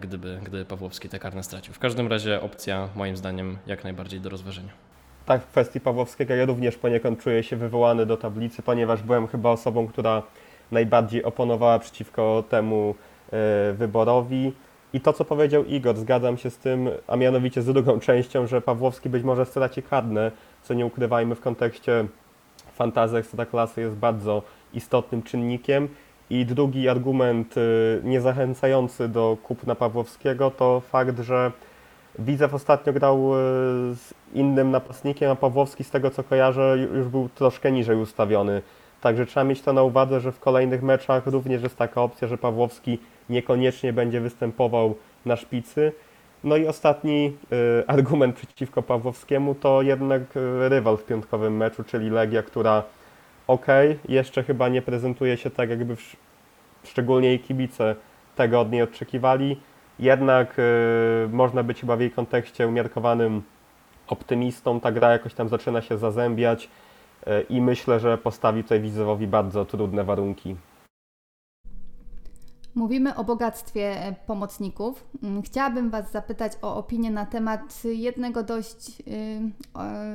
gdyby, 0.00 0.38
gdyby 0.42 0.64
Pawłowski 0.64 1.08
te 1.08 1.18
karne 1.18 1.42
stracił. 1.42 1.74
W 1.74 1.78
każdym 1.78 2.08
razie 2.08 2.40
opcja 2.40 2.88
moim 2.96 3.16
zdaniem 3.16 3.58
jak 3.66 3.84
najbardziej 3.84 4.20
do 4.20 4.30
rozważenia 4.30 4.89
tak 5.30 5.42
w 5.42 5.46
kwestii 5.46 5.80
Pawłowskiego 5.80 6.34
ja 6.34 6.44
również 6.44 6.76
poniekąd 6.76 7.22
czuję 7.22 7.42
się 7.42 7.56
wywołany 7.56 8.06
do 8.06 8.16
tablicy, 8.16 8.62
ponieważ 8.62 9.02
byłem 9.02 9.26
chyba 9.26 9.50
osobą, 9.50 9.86
która 9.86 10.22
najbardziej 10.72 11.24
oponowała 11.24 11.78
przeciwko 11.78 12.44
temu 12.48 12.94
e, 13.32 13.72
wyborowi. 13.72 14.52
I 14.92 15.00
to, 15.00 15.12
co 15.12 15.24
powiedział 15.24 15.64
Igor, 15.64 15.96
zgadzam 15.96 16.38
się 16.38 16.50
z 16.50 16.58
tym, 16.58 16.88
a 17.06 17.16
mianowicie 17.16 17.62
z 17.62 17.66
drugą 17.66 18.00
częścią, 18.08 18.46
że 18.46 18.60
Pawłowski 18.60 19.08
być 19.08 19.22
może 19.22 19.46
straci 19.46 19.82
karne, 19.82 20.30
co 20.62 20.74
nie 20.74 20.86
ukrywajmy 20.86 21.34
w 21.34 21.40
kontekście 21.40 22.04
fantazji 22.72 23.18
Ekstraklasy 23.18 23.80
jest 23.80 23.96
bardzo 23.96 24.42
istotnym 24.74 25.22
czynnikiem. 25.22 25.88
I 26.30 26.46
drugi 26.46 26.88
argument 26.88 27.54
e, 27.56 27.60
niezachęcający 28.02 29.08
do 29.08 29.36
kupna 29.42 29.74
Pawłowskiego 29.74 30.50
to 30.50 30.80
fakt, 30.80 31.20
że 31.20 31.52
Widzew 32.18 32.54
ostatnio 32.54 32.92
grał 32.92 33.16
e, 33.16 33.38
z 33.94 34.14
innym 34.34 34.70
napastnikiem, 34.70 35.30
a 35.30 35.36
Pawłowski 35.36 35.84
z 35.84 35.90
tego 35.90 36.10
co 36.10 36.24
kojarzę 36.24 36.88
już 36.94 37.08
był 37.08 37.28
troszkę 37.28 37.72
niżej 37.72 37.96
ustawiony. 37.96 38.62
Także 39.00 39.26
trzeba 39.26 39.44
mieć 39.44 39.62
to 39.62 39.72
na 39.72 39.82
uwadze, 39.82 40.20
że 40.20 40.32
w 40.32 40.40
kolejnych 40.40 40.82
meczach 40.82 41.26
również 41.26 41.62
jest 41.62 41.76
taka 41.76 42.02
opcja, 42.02 42.28
że 42.28 42.38
Pawłowski 42.38 42.98
niekoniecznie 43.28 43.92
będzie 43.92 44.20
występował 44.20 44.94
na 45.26 45.36
szpicy. 45.36 45.92
No 46.44 46.56
i 46.56 46.66
ostatni 46.66 47.36
y, 47.52 47.86
argument 47.96 48.36
przeciwko 48.36 48.82
Pawłowskiemu 48.82 49.54
to 49.54 49.82
jednak 49.82 50.22
y, 50.36 50.68
rywal 50.68 50.96
w 50.96 51.04
piątkowym 51.04 51.56
meczu, 51.56 51.84
czyli 51.84 52.10
Legia, 52.10 52.42
która 52.42 52.82
ok, 53.46 53.66
jeszcze 54.08 54.42
chyba 54.42 54.68
nie 54.68 54.82
prezentuje 54.82 55.36
się 55.36 55.50
tak, 55.50 55.70
jakby 55.70 55.96
szczególnie 56.84 57.28
jej 57.28 57.40
kibice 57.40 57.96
tego 58.36 58.60
od 58.60 58.72
niej 58.72 58.82
oczekiwali 58.82 59.56
jednak 60.00 60.58
y, 60.58 61.28
można 61.32 61.62
być 61.62 61.80
chyba 61.80 61.96
w 61.96 62.00
jej 62.00 62.10
kontekście 62.10 62.68
umiarkowanym 62.68 63.42
optymistą. 64.06 64.80
Ta 64.80 64.92
gra 64.92 65.12
jakoś 65.12 65.34
tam 65.34 65.48
zaczyna 65.48 65.82
się 65.82 65.98
zazębiać 65.98 66.68
y, 67.26 67.46
i 67.48 67.60
myślę, 67.60 68.00
że 68.00 68.18
postawi 68.18 68.62
tutaj 68.62 68.80
Widzewowi 68.80 69.26
bardzo 69.26 69.64
trudne 69.64 70.04
warunki. 70.04 70.56
Mówimy 72.74 73.14
o 73.14 73.24
bogactwie 73.24 74.06
e, 74.06 74.14
pomocników. 74.26 75.06
Mm, 75.22 75.42
chciałabym 75.42 75.90
Was 75.90 76.12
zapytać 76.12 76.52
o 76.62 76.76
opinię 76.76 77.10
na 77.10 77.26
temat 77.26 77.84
jednego 77.84 78.42
dość 78.42 78.98
yy, 78.98 79.14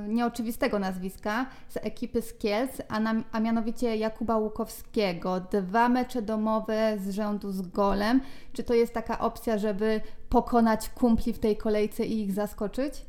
nieoczywistego 0.08 0.80
nazwiska 0.80 1.46
z 1.68 1.78
ekipy 1.78 2.22
z 2.22 2.34
Kielc, 2.34 2.82
a, 2.90 3.00
na, 3.00 3.14
a 3.32 3.40
mianowicie 3.40 3.96
Jakuba 3.96 4.38
Łukowskiego. 4.38 5.40
Dwa 5.40 5.90
mecze 5.90 6.22
domowe 6.22 6.98
z 6.98 7.10
rzędu 7.10 7.52
z 7.52 7.62
golem. 7.62 8.22
Czy 8.54 8.64
to 8.64 8.74
jest 8.74 8.94
taka 8.94 9.20
opcja, 9.20 9.58
żeby 9.58 10.02
pokonać 10.30 10.90
kumpli 10.90 11.34
w 11.34 11.40
tej 11.40 11.58
kolejce 11.58 12.06
i 12.06 12.22
ich 12.22 12.32
zaskoczyć? 12.32 13.06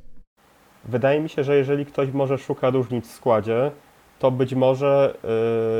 Wydaje 0.84 1.20
mi 1.20 1.28
się, 1.28 1.44
że 1.44 1.56
jeżeli 1.56 1.86
ktoś 1.86 2.12
może 2.12 2.38
szuka 2.38 2.70
różnic 2.70 3.08
w 3.08 3.12
składzie, 3.12 3.70
to 4.18 4.30
być 4.30 4.54
może 4.54 5.14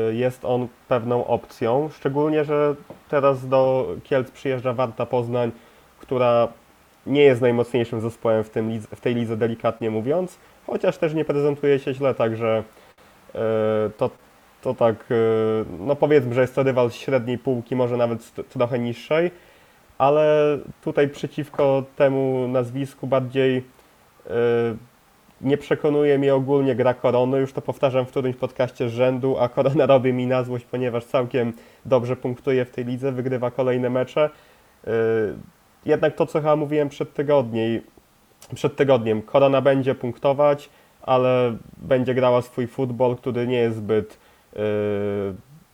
y, 0.09 0.15
jest 0.15 0.45
on 0.45 0.67
pewną 0.87 1.27
opcją. 1.27 1.89
Szczególnie, 1.89 2.45
że 2.45 2.75
teraz 3.09 3.47
do 3.47 3.87
Kielc 4.03 4.31
przyjeżdża 4.31 4.73
Warta 4.73 5.05
Poznań, 5.05 5.51
która 5.99 6.47
nie 7.05 7.21
jest 7.21 7.41
najmocniejszym 7.41 8.01
zespołem 8.01 8.43
w, 8.43 8.49
tym, 8.49 8.79
w 8.79 9.01
tej 9.01 9.15
lidze, 9.15 9.37
delikatnie 9.37 9.91
mówiąc, 9.91 10.37
chociaż 10.67 10.97
też 10.97 11.13
nie 11.13 11.25
prezentuje 11.25 11.79
się 11.79 11.93
źle, 11.93 12.13
także 12.13 12.63
y, 13.29 13.33
to, 13.97 14.09
to 14.61 14.73
tak, 14.73 15.11
y, 15.11 15.15
no 15.79 15.95
powiedzmy, 15.95 16.33
że 16.33 16.41
jest 16.41 16.55
to 16.55 16.63
rywal 16.63 16.91
z 16.91 16.93
średniej 16.93 17.37
półki, 17.37 17.75
może 17.75 17.97
nawet 17.97 18.31
trochę 18.49 18.79
niższej, 18.79 19.31
ale 19.97 20.57
tutaj 20.81 21.09
przeciwko 21.09 21.83
temu 21.95 22.47
nazwisku 22.47 23.07
bardziej 23.07 23.63
nie 25.41 25.57
przekonuje 25.57 26.17
mnie 26.19 26.35
ogólnie 26.35 26.75
gra 26.75 26.93
Korony, 26.93 27.39
już 27.39 27.53
to 27.53 27.61
powtarzam 27.61 28.05
w 28.05 28.09
którymś 28.09 28.35
podcaście 28.35 28.89
z 28.89 28.93
rzędu, 28.93 29.37
a 29.39 29.49
Korona 29.49 29.85
robi 29.85 30.13
mi 30.13 30.27
na 30.27 30.43
złość, 30.43 30.65
ponieważ 30.65 31.05
całkiem 31.05 31.53
dobrze 31.85 32.15
punktuje 32.15 32.65
w 32.65 32.71
tej 32.71 32.85
lidze, 32.85 33.11
wygrywa 33.11 33.51
kolejne 33.51 33.89
mecze. 33.89 34.29
Yy, 34.87 34.93
jednak 35.85 36.15
to, 36.15 36.25
co 36.25 36.39
chyba 36.39 36.55
mówiłem 36.55 36.89
przed 36.89 37.13
tygodniem, 37.13 37.81
przed 38.55 38.75
tygodniem, 38.75 39.21
Korona 39.21 39.61
będzie 39.61 39.95
punktować, 39.95 40.69
ale 41.01 41.57
będzie 41.77 42.13
grała 42.13 42.41
swój 42.41 42.67
futbol, 42.67 43.15
który 43.15 43.47
nie 43.47 43.57
jest 43.57 43.77
zbyt, 43.77 44.17
yy, 44.55 44.61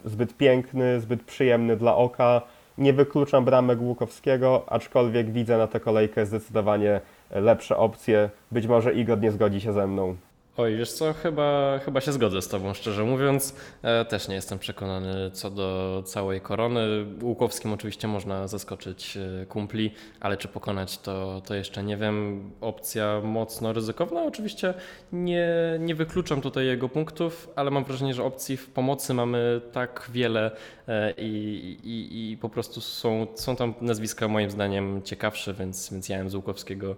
zbyt 0.06 0.38
piękny, 0.38 0.99
zbyt 0.99 1.23
przyjemny 1.23 1.78
dla 1.78 1.95
oka. 1.95 2.41
Nie 2.78 2.93
wykluczam 2.93 3.45
bramek 3.45 3.82
Łukowskiego, 3.82 4.63
aczkolwiek 4.67 5.32
widzę 5.32 5.58
na 5.58 5.67
tę 5.67 5.80
kolejkę 5.80 6.26
zdecydowanie 6.26 7.02
lepsze 7.41 7.77
opcje. 7.77 8.29
Być 8.51 8.67
może 8.67 8.93
Igor 8.93 9.21
nie 9.21 9.31
zgodzi 9.31 9.61
się 9.61 9.73
ze 9.73 9.87
mną. 9.87 10.15
Oj, 10.57 10.75
wiesz 10.75 10.91
co, 10.91 11.13
chyba, 11.13 11.79
chyba 11.85 12.01
się 12.01 12.11
zgodzę 12.11 12.41
z 12.41 12.47
Tobą, 12.47 12.73
szczerze 12.73 13.03
mówiąc. 13.03 13.55
E, 13.81 14.05
też 14.05 14.27
nie 14.27 14.35
jestem 14.35 14.59
przekonany 14.59 15.31
co 15.31 15.49
do 15.49 16.03
całej 16.05 16.41
korony. 16.41 17.05
Łukowskim 17.21 17.73
oczywiście 17.73 18.07
można 18.07 18.47
zaskoczyć 18.47 19.17
e, 19.17 19.45
kumpli, 19.45 19.91
ale 20.19 20.37
czy 20.37 20.47
pokonać 20.47 20.97
to, 20.97 21.41
to 21.45 21.55
jeszcze 21.55 21.83
nie 21.83 21.97
wiem. 21.97 22.51
Opcja 22.61 23.21
mocno 23.23 23.73
ryzykowna. 23.73 24.23
Oczywiście 24.23 24.73
nie, 25.13 25.47
nie 25.79 25.95
wykluczam 25.95 26.41
tutaj 26.41 26.65
jego 26.65 26.89
punktów, 26.89 27.49
ale 27.55 27.71
mam 27.71 27.83
wrażenie, 27.83 28.13
że 28.13 28.23
opcji 28.23 28.57
w 28.57 28.69
pomocy 28.69 29.13
mamy 29.13 29.61
tak 29.71 30.09
wiele 30.11 30.51
e, 30.87 31.11
i, 31.11 31.77
i, 31.83 32.31
i 32.31 32.37
po 32.37 32.49
prostu 32.49 32.81
są, 32.81 33.27
są 33.35 33.55
tam 33.55 33.73
nazwiska 33.81 34.27
moim 34.27 34.51
zdaniem 34.51 35.01
ciekawsze, 35.03 35.53
więc, 35.53 35.93
więc 35.93 36.09
ja 36.09 36.17
bym 36.17 36.29
z 36.29 36.35
Łukowskiego 36.35 36.95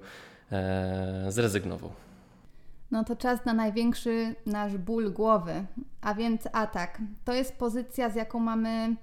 zrezygnował. 1.30 2.05
No 2.92 3.04
to 3.04 3.16
czas 3.16 3.46
na 3.46 3.54
największy 3.54 4.36
nasz 4.46 4.78
ból 4.78 5.14
głowy, 5.14 5.66
a 6.02 6.14
więc 6.14 6.48
atak. 6.52 7.02
To 7.26 7.34
jest 7.34 7.58
pozycja, 7.58 8.10
z 8.10 8.16
jaką 8.16 8.40
mamy 8.40 8.96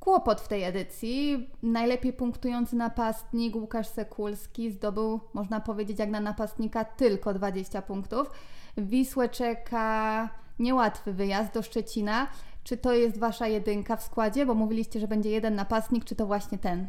kłopot 0.00 0.40
w 0.40 0.48
tej 0.48 0.64
edycji. 0.64 1.50
Najlepiej 1.62 2.12
punktujący 2.12 2.76
napastnik 2.76 3.56
Łukasz 3.56 3.86
Sekulski 3.86 4.70
zdobył, 4.70 5.20
można 5.34 5.60
powiedzieć, 5.60 5.98
jak 5.98 6.10
na 6.10 6.20
napastnika, 6.20 6.84
tylko 6.84 7.34
20 7.34 7.82
punktów. 7.82 8.30
Wisłę 8.76 9.28
czeka 9.28 10.28
niełatwy 10.58 11.12
wyjazd 11.12 11.54
do 11.54 11.62
Szczecina. 11.62 12.26
Czy 12.64 12.76
to 12.76 12.92
jest 12.92 13.18
Wasza 13.18 13.46
jedynka 13.46 13.96
w 13.96 14.02
składzie? 14.02 14.46
Bo 14.46 14.54
mówiliście, 14.54 15.00
że 15.00 15.08
będzie 15.08 15.30
jeden 15.30 15.54
napastnik, 15.54 16.04
czy 16.04 16.16
to 16.16 16.26
właśnie 16.26 16.58
ten? 16.58 16.88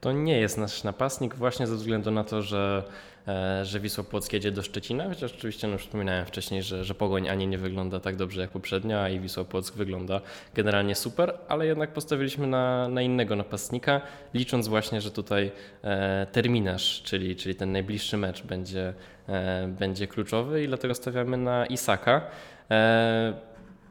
To 0.00 0.12
nie 0.12 0.40
jest 0.40 0.58
nasz 0.58 0.84
napastnik 0.84 1.34
właśnie 1.34 1.66
ze 1.66 1.76
względu 1.76 2.10
na 2.10 2.24
to, 2.24 2.42
że, 2.42 2.84
e, 3.28 3.64
że 3.64 3.80
Wisła 3.80 4.04
Płock 4.04 4.32
jedzie 4.32 4.52
do 4.52 4.62
Szczecina, 4.62 5.08
chociaż 5.08 5.34
oczywiście 5.34 5.68
no 5.68 5.78
wspominałem 5.78 6.26
wcześniej, 6.26 6.62
że, 6.62 6.84
że 6.84 6.94
Pogoń 6.94 7.28
ani 7.28 7.46
nie 7.46 7.58
wygląda 7.58 8.00
tak 8.00 8.16
dobrze 8.16 8.40
jak 8.40 8.50
poprzednia, 8.50 9.08
i 9.08 9.20
Wisła 9.20 9.44
Płock 9.44 9.76
wygląda 9.76 10.20
generalnie 10.54 10.94
super, 10.94 11.34
ale 11.48 11.66
jednak 11.66 11.92
postawiliśmy 11.92 12.46
na, 12.46 12.88
na 12.88 13.02
innego 13.02 13.36
napastnika, 13.36 14.00
licząc 14.34 14.68
właśnie, 14.68 15.00
że 15.00 15.10
tutaj 15.10 15.52
e, 15.82 16.26
terminarz, 16.32 17.02
czyli, 17.02 17.36
czyli 17.36 17.54
ten 17.54 17.72
najbliższy 17.72 18.16
mecz 18.16 18.42
będzie, 18.42 18.94
e, 19.28 19.68
będzie 19.68 20.06
kluczowy 20.06 20.64
i 20.64 20.68
dlatego 20.68 20.94
stawiamy 20.94 21.36
na 21.36 21.66
Isaka. 21.66 22.22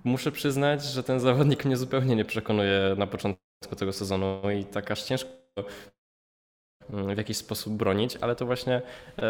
Muszę 0.04 0.32
przyznać, 0.32 0.84
że 0.84 1.04
ten 1.04 1.20
zawodnik 1.20 1.66
mnie 1.66 1.78
zupełnie 1.78 2.16
nie 2.16 2.26
przekonuje 2.26 2.96
na 2.98 3.08
początku 3.08 3.76
tego 3.78 3.94
sezonu 3.94 4.42
i 4.60 4.66
tak 4.66 4.92
aż 4.92 5.04
ciężko 5.04 5.30
w 6.90 7.18
jakiś 7.18 7.38
sposób 7.38 7.74
bronić, 7.74 8.18
ale 8.22 8.36
to 8.36 8.46
właśnie 8.46 8.82
e, 9.20 9.22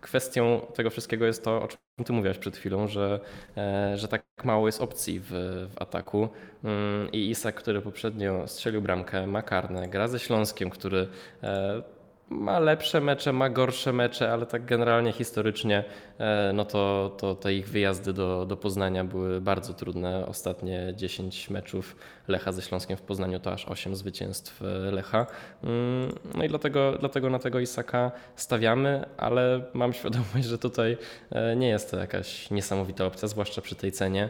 kwestią 0.00 0.66
tego 0.74 0.90
wszystkiego 0.90 1.26
jest 1.26 1.44
to, 1.44 1.62
o 1.62 1.68
czym 1.68 1.78
ty 2.04 2.12
mówiłaś 2.12 2.38
przed 2.38 2.56
chwilą, 2.56 2.88
że, 2.88 3.20
e, 3.56 3.96
że 3.96 4.08
tak 4.08 4.22
mało 4.44 4.68
jest 4.68 4.80
opcji 4.80 5.20
w, 5.20 5.30
w 5.70 5.82
ataku. 5.82 6.28
Mm, 6.64 7.12
i 7.12 7.30
Isak, 7.30 7.54
który 7.54 7.80
poprzednio 7.80 8.48
strzelił 8.48 8.82
bramkę, 8.82 9.26
ma 9.26 9.42
karne, 9.42 9.88
gra 9.88 10.08
ze 10.08 10.18
Śląskiem, 10.18 10.70
który 10.70 11.08
e, 11.42 11.82
ma 12.30 12.58
lepsze 12.58 13.00
mecze, 13.00 13.32
ma 13.32 13.50
gorsze 13.50 13.92
mecze, 13.92 14.32
ale 14.32 14.46
tak 14.46 14.64
generalnie 14.64 15.12
historycznie, 15.12 15.84
e, 16.18 16.52
no 16.54 16.64
to, 16.64 17.14
to 17.18 17.34
te 17.34 17.54
ich 17.54 17.68
wyjazdy 17.68 18.12
do, 18.12 18.46
do 18.46 18.56
Poznania 18.56 19.04
były 19.04 19.40
bardzo 19.40 19.74
trudne. 19.74 20.26
Ostatnie 20.26 20.92
10 20.96 21.50
meczów 21.50 21.96
Lecha 22.28 22.52
ze 22.52 22.62
Śląskiem 22.62 22.96
w 22.96 23.02
Poznaniu 23.02 23.40
to 23.40 23.52
aż 23.52 23.68
8 23.68 23.96
zwycięstw 23.96 24.62
e, 24.62 24.66
Lecha. 24.90 25.26
Mm, 25.64 26.12
no 26.34 26.44
i 26.44 26.48
dlatego, 26.48 26.92
dlatego 27.00 27.30
na 27.30 27.38
tego 27.38 27.60
Isaka 27.60 28.12
stawiamy, 28.36 29.04
ale 29.16 29.64
mam 29.74 29.92
świadomość, 29.92 30.44
że 30.44 30.58
tutaj 30.58 30.96
e, 31.30 31.56
nie 31.56 31.68
jest 31.68 31.90
to 31.90 31.96
jakaś 31.96 32.50
niesamowita 32.50 33.06
opcja, 33.06 33.28
zwłaszcza 33.28 33.60
przy 33.62 33.74
tej 33.74 33.92
cenie. 33.92 34.28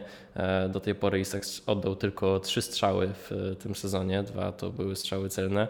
Do 0.69 0.79
tej 0.79 0.95
pory 0.95 1.19
Isak 1.19 1.43
oddał 1.65 1.95
tylko 1.95 2.39
3 2.39 2.61
strzały 2.61 3.09
w 3.13 3.55
tym 3.59 3.75
sezonie, 3.75 4.23
dwa 4.23 4.51
to 4.51 4.69
były 4.69 4.95
strzały 4.95 5.29
celne 5.29 5.67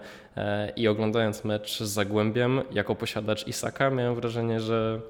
i 0.76 0.88
oglądając 0.88 1.44
mecz 1.44 1.84
z 1.84 1.90
Zagłębiem 1.90 2.16
jako 2.71 2.95
posiadacz 2.95 3.47
Isaka 3.47 3.89
miałem 3.89 4.15
wrażenie, 4.15 4.60
że 4.60 5.01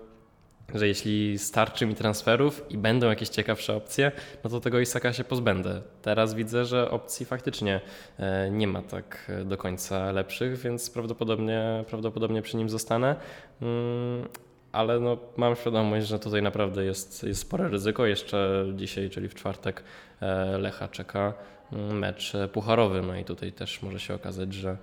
że 0.76 0.88
jeśli 0.88 1.40
starczy 1.40 1.86
mi 1.86 1.96
transferów 1.96 2.66
i 2.70 2.78
będą 2.78 3.10
jakieś 3.10 3.30
ciekawsze 3.30 3.76
opcje, 3.76 4.12
no 4.44 4.50
to 4.50 4.60
tego 4.60 4.80
Isaka 4.80 5.14
się 5.14 5.24
pozbędę. 5.24 5.82
Teraz 6.02 6.34
widzę, 6.34 6.66
że 6.66 6.92
opcji 6.92 7.26
faktycznie 7.26 7.82
e, 8.20 8.50
nie 8.52 8.68
ma 8.68 8.82
tak 8.82 9.32
do 9.46 9.58
końca 9.58 10.12
lepszych, 10.12 10.58
więc 10.58 10.90
prawdopodobnie, 10.90 11.86
prawdopodobnie 11.88 12.42
przy 12.42 12.58
nim 12.58 12.70
zostanę. 12.70 13.16
Mm, 13.62 14.28
ale 14.72 15.00
no, 15.00 15.18
mam 15.38 15.56
świadomość, 15.56 16.08
że 16.08 16.20
tutaj 16.20 16.42
naprawdę 16.42 16.86
jest, 16.86 17.24
jest 17.24 17.42
spore 17.42 17.70
ryzyko. 17.70 18.06
Jeszcze 18.06 18.66
dzisiaj, 18.76 19.10
czyli 19.10 19.30
w 19.30 19.36
czwartek, 19.36 19.84
e, 20.22 20.58
Lecha 20.58 20.88
czeka 20.88 21.34
mm, 21.74 22.00
mecz 22.00 22.34
pucharowy. 22.54 23.02
No 23.02 23.16
i 23.16 23.26
tutaj 23.26 23.52
też 23.52 23.82
może 23.82 24.00
się 24.00 24.14
okazać, 24.14 24.54
że, 24.54 24.70
e, 24.70 24.78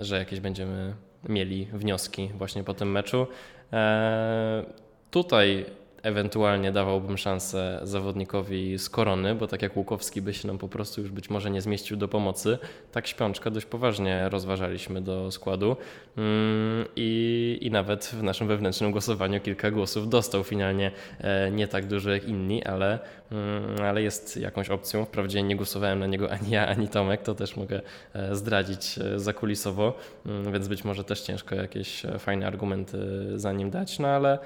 że 0.00 0.18
jakieś 0.18 0.40
będziemy 0.40 0.94
mieli 1.28 1.66
wnioski 1.72 2.30
właśnie 2.34 2.64
po 2.64 2.74
tym 2.74 2.92
meczu. 2.92 3.26
E, 3.72 4.64
tutaj 5.10 5.66
ewentualnie 6.02 6.72
dawałbym 6.72 7.18
szansę 7.18 7.80
zawodnikowi 7.82 8.78
z 8.78 8.88
korony, 8.88 9.34
bo 9.34 9.46
tak 9.46 9.62
jak 9.62 9.76
Łukowski 9.76 10.22
by 10.22 10.34
się 10.34 10.48
nam 10.48 10.58
po 10.58 10.68
prostu 10.68 11.00
już 11.00 11.10
być 11.10 11.30
może 11.30 11.50
nie 11.50 11.60
zmieścił 11.60 11.96
do 11.96 12.08
pomocy, 12.08 12.58
tak 12.92 13.06
Śpiączka 13.06 13.50
dość 13.50 13.66
poważnie 13.66 14.28
rozważaliśmy 14.28 15.00
do 15.00 15.30
składu 15.30 15.76
mm, 16.16 16.84
i, 16.96 17.58
i 17.60 17.70
nawet 17.70 18.04
w 18.04 18.22
naszym 18.22 18.48
wewnętrznym 18.48 18.90
głosowaniu 18.92 19.40
kilka 19.40 19.70
głosów 19.70 20.08
dostał 20.08 20.44
finalnie 20.44 20.90
e, 21.20 21.50
nie 21.50 21.68
tak 21.68 21.86
dużo 21.86 22.10
jak 22.10 22.24
inni, 22.24 22.64
ale, 22.64 22.98
mm, 23.32 23.86
ale 23.86 24.02
jest 24.02 24.36
jakąś 24.36 24.70
opcją. 24.70 25.04
Wprawdzie 25.04 25.42
nie 25.42 25.56
głosowałem 25.56 25.98
na 25.98 26.06
niego 26.06 26.30
ani 26.30 26.50
ja, 26.50 26.66
ani 26.66 26.88
Tomek, 26.88 27.22
to 27.22 27.34
też 27.34 27.56
mogę 27.56 27.80
e, 28.14 28.34
zdradzić 28.34 28.98
e, 28.98 29.18
zakulisowo, 29.18 29.98
mm, 30.26 30.52
więc 30.52 30.68
być 30.68 30.84
może 30.84 31.04
też 31.04 31.20
ciężko 31.20 31.54
jakieś 31.54 32.02
fajne 32.18 32.46
argumenty 32.46 32.98
za 33.38 33.52
nim 33.52 33.70
dać, 33.70 33.98
no 33.98 34.08
ale, 34.08 34.38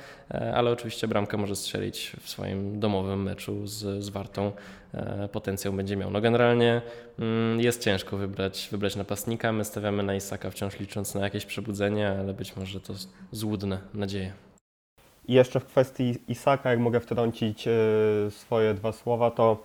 ale 0.55 0.71
oczywiście 0.71 1.09
bramkę 1.09 1.37
może 1.45 1.57
strzelić 1.57 2.13
w 2.21 2.29
swoim 2.29 2.81
domowym 2.81 3.23
meczu 3.23 3.67
z, 3.67 4.05
z 4.05 4.09
Wartą, 4.09 4.53
e, 4.95 5.29
potencjał 5.29 5.73
będzie 5.73 5.97
miał. 5.97 6.11
No 6.11 6.21
generalnie 6.21 6.83
mm, 7.19 7.61
jest 7.61 7.83
ciężko 7.83 8.17
wybrać, 8.17 8.69
wybrać 8.73 8.97
napastnika. 8.97 9.53
My 9.53 9.65
stawiamy 9.65 10.03
na 10.03 10.15
Isaka 10.15 10.51
wciąż 10.51 10.81
licząc 10.81 11.15
na 11.15 11.21
jakieś 11.21 11.47
przebudzenie, 11.47 12.17
ale 12.21 12.35
być 12.35 12.57
może 12.57 12.81
to 12.81 12.95
złudne 13.33 13.79
nadzieje. 13.95 14.33
I 15.29 15.33
jeszcze 15.33 15.61
w 15.61 15.65
kwestii 15.65 16.19
Isaka, 16.29 16.71
jak 16.71 16.81
mogę 16.81 17.01
wtrącić 17.01 17.69
e, 17.69 17.71
swoje 18.31 18.75
dwa 18.75 18.93
słowa, 18.93 19.31
to 19.31 19.63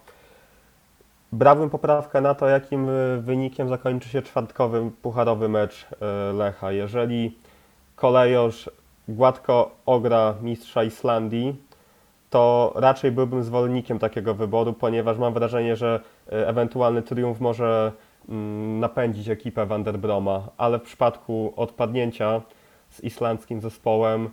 brałbym 1.32 1.70
poprawkę 1.70 2.22
na 2.22 2.36
to, 2.36 2.48
jakim 2.48 2.90
e, 2.90 3.18
wynikiem 3.22 3.70
zakończy 3.70 4.10
się 4.10 4.22
czwartkowy 4.22 4.92
pucharowy 5.02 5.50
mecz 5.50 5.88
Lecha. 6.34 6.72
Jeżeli 6.72 7.38
kolejorz 7.96 8.70
gładko 9.08 9.76
ogra 9.86 10.36
mistrza 10.42 10.84
Islandii, 10.84 11.69
to 12.30 12.74
raczej 12.76 13.12
byłbym 13.12 13.44
zwolennikiem 13.44 14.00
takiego 14.00 14.34
wyboru, 14.34 14.74
ponieważ 14.74 15.18
mam 15.18 15.34
wrażenie, 15.34 15.76
że 15.76 16.00
e, 16.32 16.48
ewentualny 16.48 17.02
triumf 17.02 17.40
może 17.40 17.92
mm, 18.30 18.80
napędzić 18.80 19.30
ekipę 19.30 19.66
Vanderbroma, 19.66 20.48
ale 20.58 20.80
w 20.80 20.82
przypadku 20.82 21.54
odpadnięcia 21.56 22.42
z 22.90 23.04
islandzkim 23.04 23.62
zespołem 23.62 24.26
e, 24.26 24.30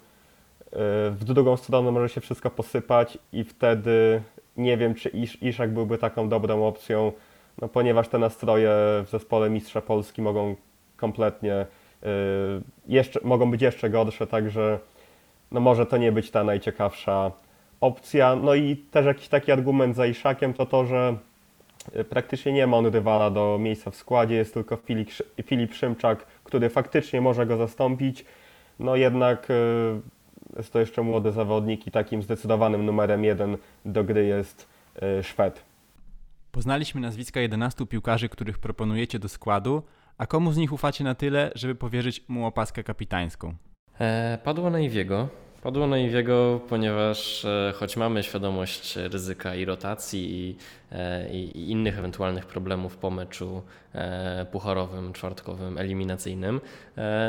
w 1.11 1.25
drugą 1.25 1.57
stronę 1.57 1.91
może 1.91 2.09
się 2.09 2.21
wszystko 2.21 2.51
posypać 2.51 3.19
i 3.33 3.45
wtedy 3.45 4.23
nie 4.57 4.77
wiem, 4.77 4.95
czy 4.95 5.09
Isz, 5.09 5.43
Iszak 5.43 5.73
byłby 5.73 5.99
taką 5.99 6.29
dobrą 6.29 6.67
opcją, 6.67 7.13
no 7.63 7.69
ponieważ 7.69 8.09
te 8.09 8.19
nastroje 8.19 8.71
w 9.05 9.11
zespole 9.11 9.51
Mistrza 9.51 9.81
Polski 9.81 10.23
mogą 10.23 10.55
kompletnie 10.97 11.55
e, 11.55 11.67
jeszcze, 12.87 13.21
mogą 13.23 13.51
być 13.51 13.63
jeszcze 13.63 13.91
gorsze, 13.91 14.27
także 14.27 14.79
no 15.53 15.61
może 15.61 15.87
to 15.87 15.97
nie 15.97 16.13
być 16.13 16.31
ta 16.31 16.45
najciekawsza 16.45 17.31
opcja. 17.81 18.37
No 18.37 18.55
i 18.55 18.77
też 18.77 19.07
jakiś 19.07 19.29
taki 19.29 19.53
argument 19.53 19.97
za 19.97 20.07
Iszakiem 20.07 20.55
to 20.55 20.67
to, 20.67 20.87
że 20.87 21.17
e, 21.93 22.05
praktycznie 22.05 22.53
nie 22.53 22.67
ma 22.67 22.77
on 22.77 22.87
rywala 22.87 23.31
do 23.31 23.59
miejsca 23.61 23.91
w 23.91 23.97
składzie, 23.97 24.35
jest 24.35 24.55
tylko 24.55 24.77
Filip, 24.77 25.11
Filip 25.45 25.75
Szymczak, 25.75 26.27
który 26.45 26.69
faktycznie 26.69 27.21
może 27.21 27.47
go 27.47 27.57
zastąpić. 27.57 28.25
No 28.79 28.97
jednak 28.97 29.49
e, 29.51 29.55
jest 30.57 30.73
to 30.73 30.81
jeszcze 30.81 31.03
młody 31.03 31.33
zawodnik 31.33 31.87
i 31.87 31.91
takim 31.91 32.23
zdecydowanym 32.23 32.87
numerem 32.87 33.25
jeden 33.25 33.57
do 33.85 34.05
gry 34.05 34.27
jest 34.27 34.69
e, 35.03 35.23
Szwed. 35.23 35.65
Poznaliśmy 36.53 37.01
nazwiska 37.01 37.41
11 37.41 37.87
piłkarzy, 37.87 38.29
których 38.29 38.59
proponujecie 38.59 39.19
do 39.19 39.29
składu, 39.29 39.83
a 40.19 40.27
komu 40.27 40.53
z 40.53 40.57
nich 40.57 40.73
ufacie 40.73 41.05
na 41.05 41.15
tyle, 41.15 41.51
żeby 41.55 41.75
powierzyć 41.75 42.29
mu 42.29 42.47
opaskę 42.47 42.85
kapitańską? 42.85 43.55
E, 44.01 44.39
padło 44.45 44.71
na 44.71 44.81
Iwiego. 44.81 45.29
Padło 45.67 45.87
na 45.87 45.99
Iwiego, 45.99 46.61
ponieważ 46.69 47.45
e, 47.45 47.73
choć 47.77 47.97
mamy 47.97 48.23
świadomość 48.23 48.97
ryzyka 48.97 49.55
i 49.55 49.65
rotacji 49.65 50.35
i, 50.35 50.57
i, 51.33 51.37
i, 51.37 51.71
innych 51.71 51.99
ewentualnych 51.99 52.47
problemów 52.47 52.97
po 52.97 53.11
meczu 53.11 53.63
e, 53.95 54.47
pucharowym, 54.53 55.13
czwartkowym, 55.13 55.79
eliminacyjnym, 55.79 56.61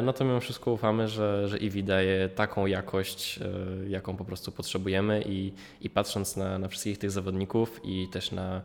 no 0.04 0.14
to 0.14 0.26
mimo 0.26 0.40
wszystko 0.40 0.72
ufamy, 0.72 1.08
że, 1.08 1.48
że 1.48 1.58
Iwi 1.58 1.84
daje 1.84 2.30
taką 2.30 2.66
jakość, 2.66 3.40
jaką 3.88 4.18
po 4.18 4.26
prostu 4.26 4.52
potrzebujemy 4.52 5.24
i, 5.26 5.54
i 5.82 5.90
patrząc 5.90 6.38
na, 6.38 6.60
na 6.60 6.68
wszystkich 6.68 6.98
tych 6.98 7.12
zawodników 7.12 7.82
i 7.84 8.08
też 8.12 8.32
na 8.32 8.62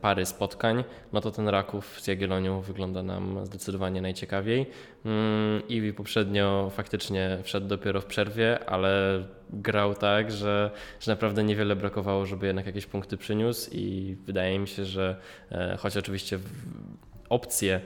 pary 0.00 0.26
spotkań, 0.26 0.84
no 1.12 1.20
to 1.20 1.30
ten 1.30 1.48
Raków 1.48 2.00
z 2.00 2.06
Jagiellonią 2.06 2.60
wygląda 2.60 3.02
nam 3.02 3.46
zdecydowanie 3.46 4.00
najciekawiej. 4.02 4.66
Mm, 5.04 5.68
Iwi 5.68 5.92
poprzednio 5.92 6.70
faktycznie 6.74 7.38
wszedł 7.42 7.66
dopiero 7.66 8.00
w 8.00 8.06
przerwie, 8.06 8.64
ale 8.68 9.22
grał 9.50 9.94
tak, 9.94 10.30
że, 10.30 10.70
że 11.00 11.12
naprawdę 11.12 11.44
niewiele 11.44 11.76
brakowało, 11.76 12.26
żeby 12.26 12.46
jednak 12.46 12.66
jakieś 12.66 12.86
punkty 12.86 13.16
przyniósł 13.16 13.70
i 13.72 14.16
wydaje 14.26 14.58
mi 14.58 14.68
się, 14.68 14.84
że 14.84 15.16
e, 15.52 15.76
choć 15.80 15.96
oczywiście 15.96 16.38
opcje 17.28 17.80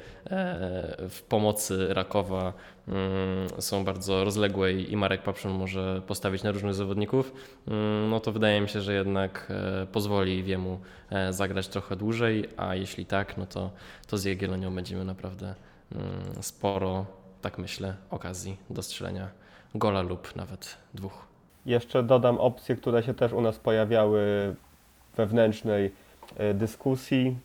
w 1.08 1.22
pomocy 1.28 1.94
Rakowa 1.94 2.52
mm, 2.88 3.48
są 3.58 3.84
bardzo 3.84 4.24
rozległe 4.24 4.72
i 4.72 4.96
Marek 4.96 5.22
Papszun 5.22 5.52
może 5.52 6.02
postawić 6.06 6.42
na 6.42 6.50
różnych 6.50 6.74
zawodników, 6.74 7.32
mm, 7.68 8.10
no 8.10 8.20
to 8.20 8.32
wydaje 8.32 8.60
mi 8.60 8.68
się, 8.68 8.80
że 8.80 8.94
jednak 8.94 9.52
pozwoli 9.92 10.42
Wiemu 10.42 10.80
zagrać 11.30 11.68
trochę 11.68 11.96
dłużej, 11.96 12.48
a 12.56 12.74
jeśli 12.74 13.06
tak, 13.06 13.36
no 13.36 13.46
to, 13.46 13.70
to 14.06 14.18
z 14.18 14.24
Jagiellonią 14.24 14.74
będziemy 14.74 15.04
naprawdę 15.04 15.54
mm, 15.92 16.42
sporo, 16.42 17.06
tak 17.40 17.58
myślę, 17.58 17.94
okazji 18.10 18.56
do 18.70 18.82
strzelenia 18.82 19.30
gola 19.74 20.02
lub 20.02 20.36
nawet 20.36 20.76
dwóch. 20.94 21.31
Jeszcze 21.66 22.02
dodam 22.02 22.38
opcje, 22.38 22.76
które 22.76 23.02
się 23.02 23.14
też 23.14 23.32
u 23.32 23.40
nas 23.40 23.58
pojawiały 23.58 24.54
wewnętrznej 25.16 25.90
e, 26.36 26.54
dyskusji. 26.54 27.36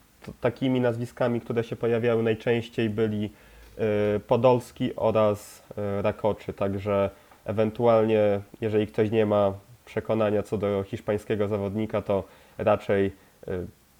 Takimi 0.41 0.81
nazwiskami, 0.81 1.41
które 1.41 1.63
się 1.63 1.75
pojawiały 1.75 2.23
najczęściej 2.23 2.89
byli 2.89 3.25
e, 3.25 4.19
Podolski 4.19 4.95
oraz 4.95 5.63
e, 5.77 6.01
Rakoczy, 6.01 6.53
także 6.53 7.09
ewentualnie 7.45 8.41
jeżeli 8.61 8.87
ktoś 8.87 9.11
nie 9.11 9.25
ma 9.25 9.53
przekonania 9.85 10.43
co 10.43 10.57
do 10.57 10.83
hiszpańskiego 10.83 11.47
zawodnika, 11.47 12.01
to 12.01 12.23
raczej 12.57 13.11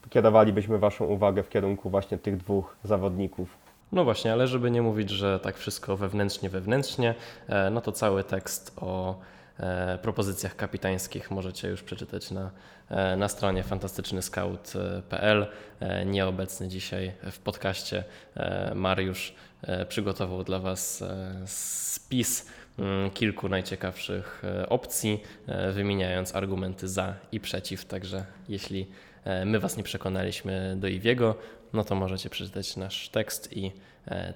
kierowalibyśmy 0.10 0.80
Waszą 0.80 1.06
uwagę 1.06 1.44
w 1.44 1.50
kierunku 1.50 1.90
właśnie 1.90 2.18
tych 2.18 2.38
dwóch 2.38 2.76
zawodników. 2.84 3.58
No 3.92 4.04
właśnie, 4.04 4.34
ale 4.34 4.48
żeby 4.48 4.72
nie 4.72 4.82
mówić, 4.82 5.10
że 5.10 5.40
tak 5.40 5.58
wszystko 5.58 5.98
wewnętrznie, 5.98 6.50
wewnętrznie, 6.50 7.16
no 7.72 7.82
to 7.82 7.92
cały 7.92 8.24
tekst 8.24 8.78
o 8.82 9.16
propozycjach 10.02 10.56
kapitańskich 10.56 11.32
możecie 11.32 11.68
już 11.68 11.84
przeczytać 11.84 12.32
na, 12.32 12.52
e, 12.90 13.16
na 13.16 13.28
stronie 13.28 13.64
fantastycznyscout.pl. 13.64 15.48
E, 15.80 16.06
nieobecny 16.06 16.68
dzisiaj 16.68 17.12
w 17.32 17.40
podcaście 17.40 18.04
Mariusz 18.76 19.34
przygotował 19.90 20.44
dla 20.44 20.60
Was 20.60 21.04
spis 21.46 22.46
mm, 22.80 23.12
kilku 23.12 23.50
najciekawszych 23.50 24.42
opcji, 24.70 25.24
wymieniając 25.74 26.36
argumenty 26.36 26.88
za 26.88 27.14
i 27.32 27.40
przeciw. 27.40 27.86
Także 27.86 28.26
jeśli 28.50 28.88
my 29.46 29.60
Was 29.60 29.78
nie 29.78 29.84
przekonaliśmy 29.84 30.76
do 30.80 30.88
Iwiego, 30.88 31.36
no 31.74 31.84
to 31.84 31.96
możecie 31.96 32.30
przeczytać 32.30 32.76
nasz 32.76 33.10
tekst 33.10 33.58
i 33.58 33.72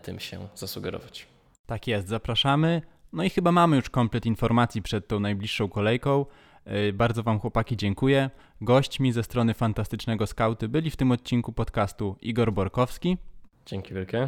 tym 0.01 0.19
się 0.19 0.47
zasugerować. 0.55 1.27
Tak 1.65 1.87
jest, 1.87 2.07
zapraszamy. 2.07 2.81
No 3.13 3.23
i 3.23 3.29
chyba 3.29 3.51
mamy 3.51 3.75
już 3.75 3.89
komplet 3.89 4.25
informacji 4.25 4.81
przed 4.81 5.07
tą 5.07 5.19
najbliższą 5.19 5.69
kolejką. 5.69 6.25
Y, 6.67 6.93
bardzo 6.93 7.23
Wam 7.23 7.39
chłopaki 7.39 7.77
dziękuję. 7.77 8.29
Gośćmi 8.61 9.11
ze 9.11 9.23
strony 9.23 9.53
Fantastycznego 9.53 10.27
Skauty 10.27 10.69
byli 10.69 10.89
w 10.89 10.95
tym 10.95 11.11
odcinku 11.11 11.53
podcastu 11.53 12.15
Igor 12.21 12.53
Borkowski. 12.53 13.17
Dzięki 13.65 13.93
wielkie. 13.93 14.27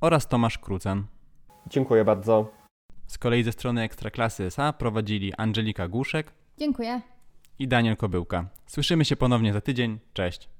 Oraz 0.00 0.28
Tomasz 0.28 0.58
Krucan. 0.58 1.06
Dziękuję 1.66 2.04
bardzo. 2.04 2.52
Z 3.06 3.18
kolei 3.18 3.42
ze 3.42 3.52
strony 3.52 3.82
Ekstraklasy 3.82 4.44
SA 4.44 4.72
prowadzili 4.72 5.32
Angelika 5.34 5.88
Głuszek. 5.88 6.32
Dziękuję. 6.58 7.00
I 7.58 7.68
Daniel 7.68 7.96
Kobyłka. 7.96 8.48
Słyszymy 8.66 9.04
się 9.04 9.16
ponownie 9.16 9.52
za 9.52 9.60
tydzień. 9.60 9.98
Cześć. 10.12 10.53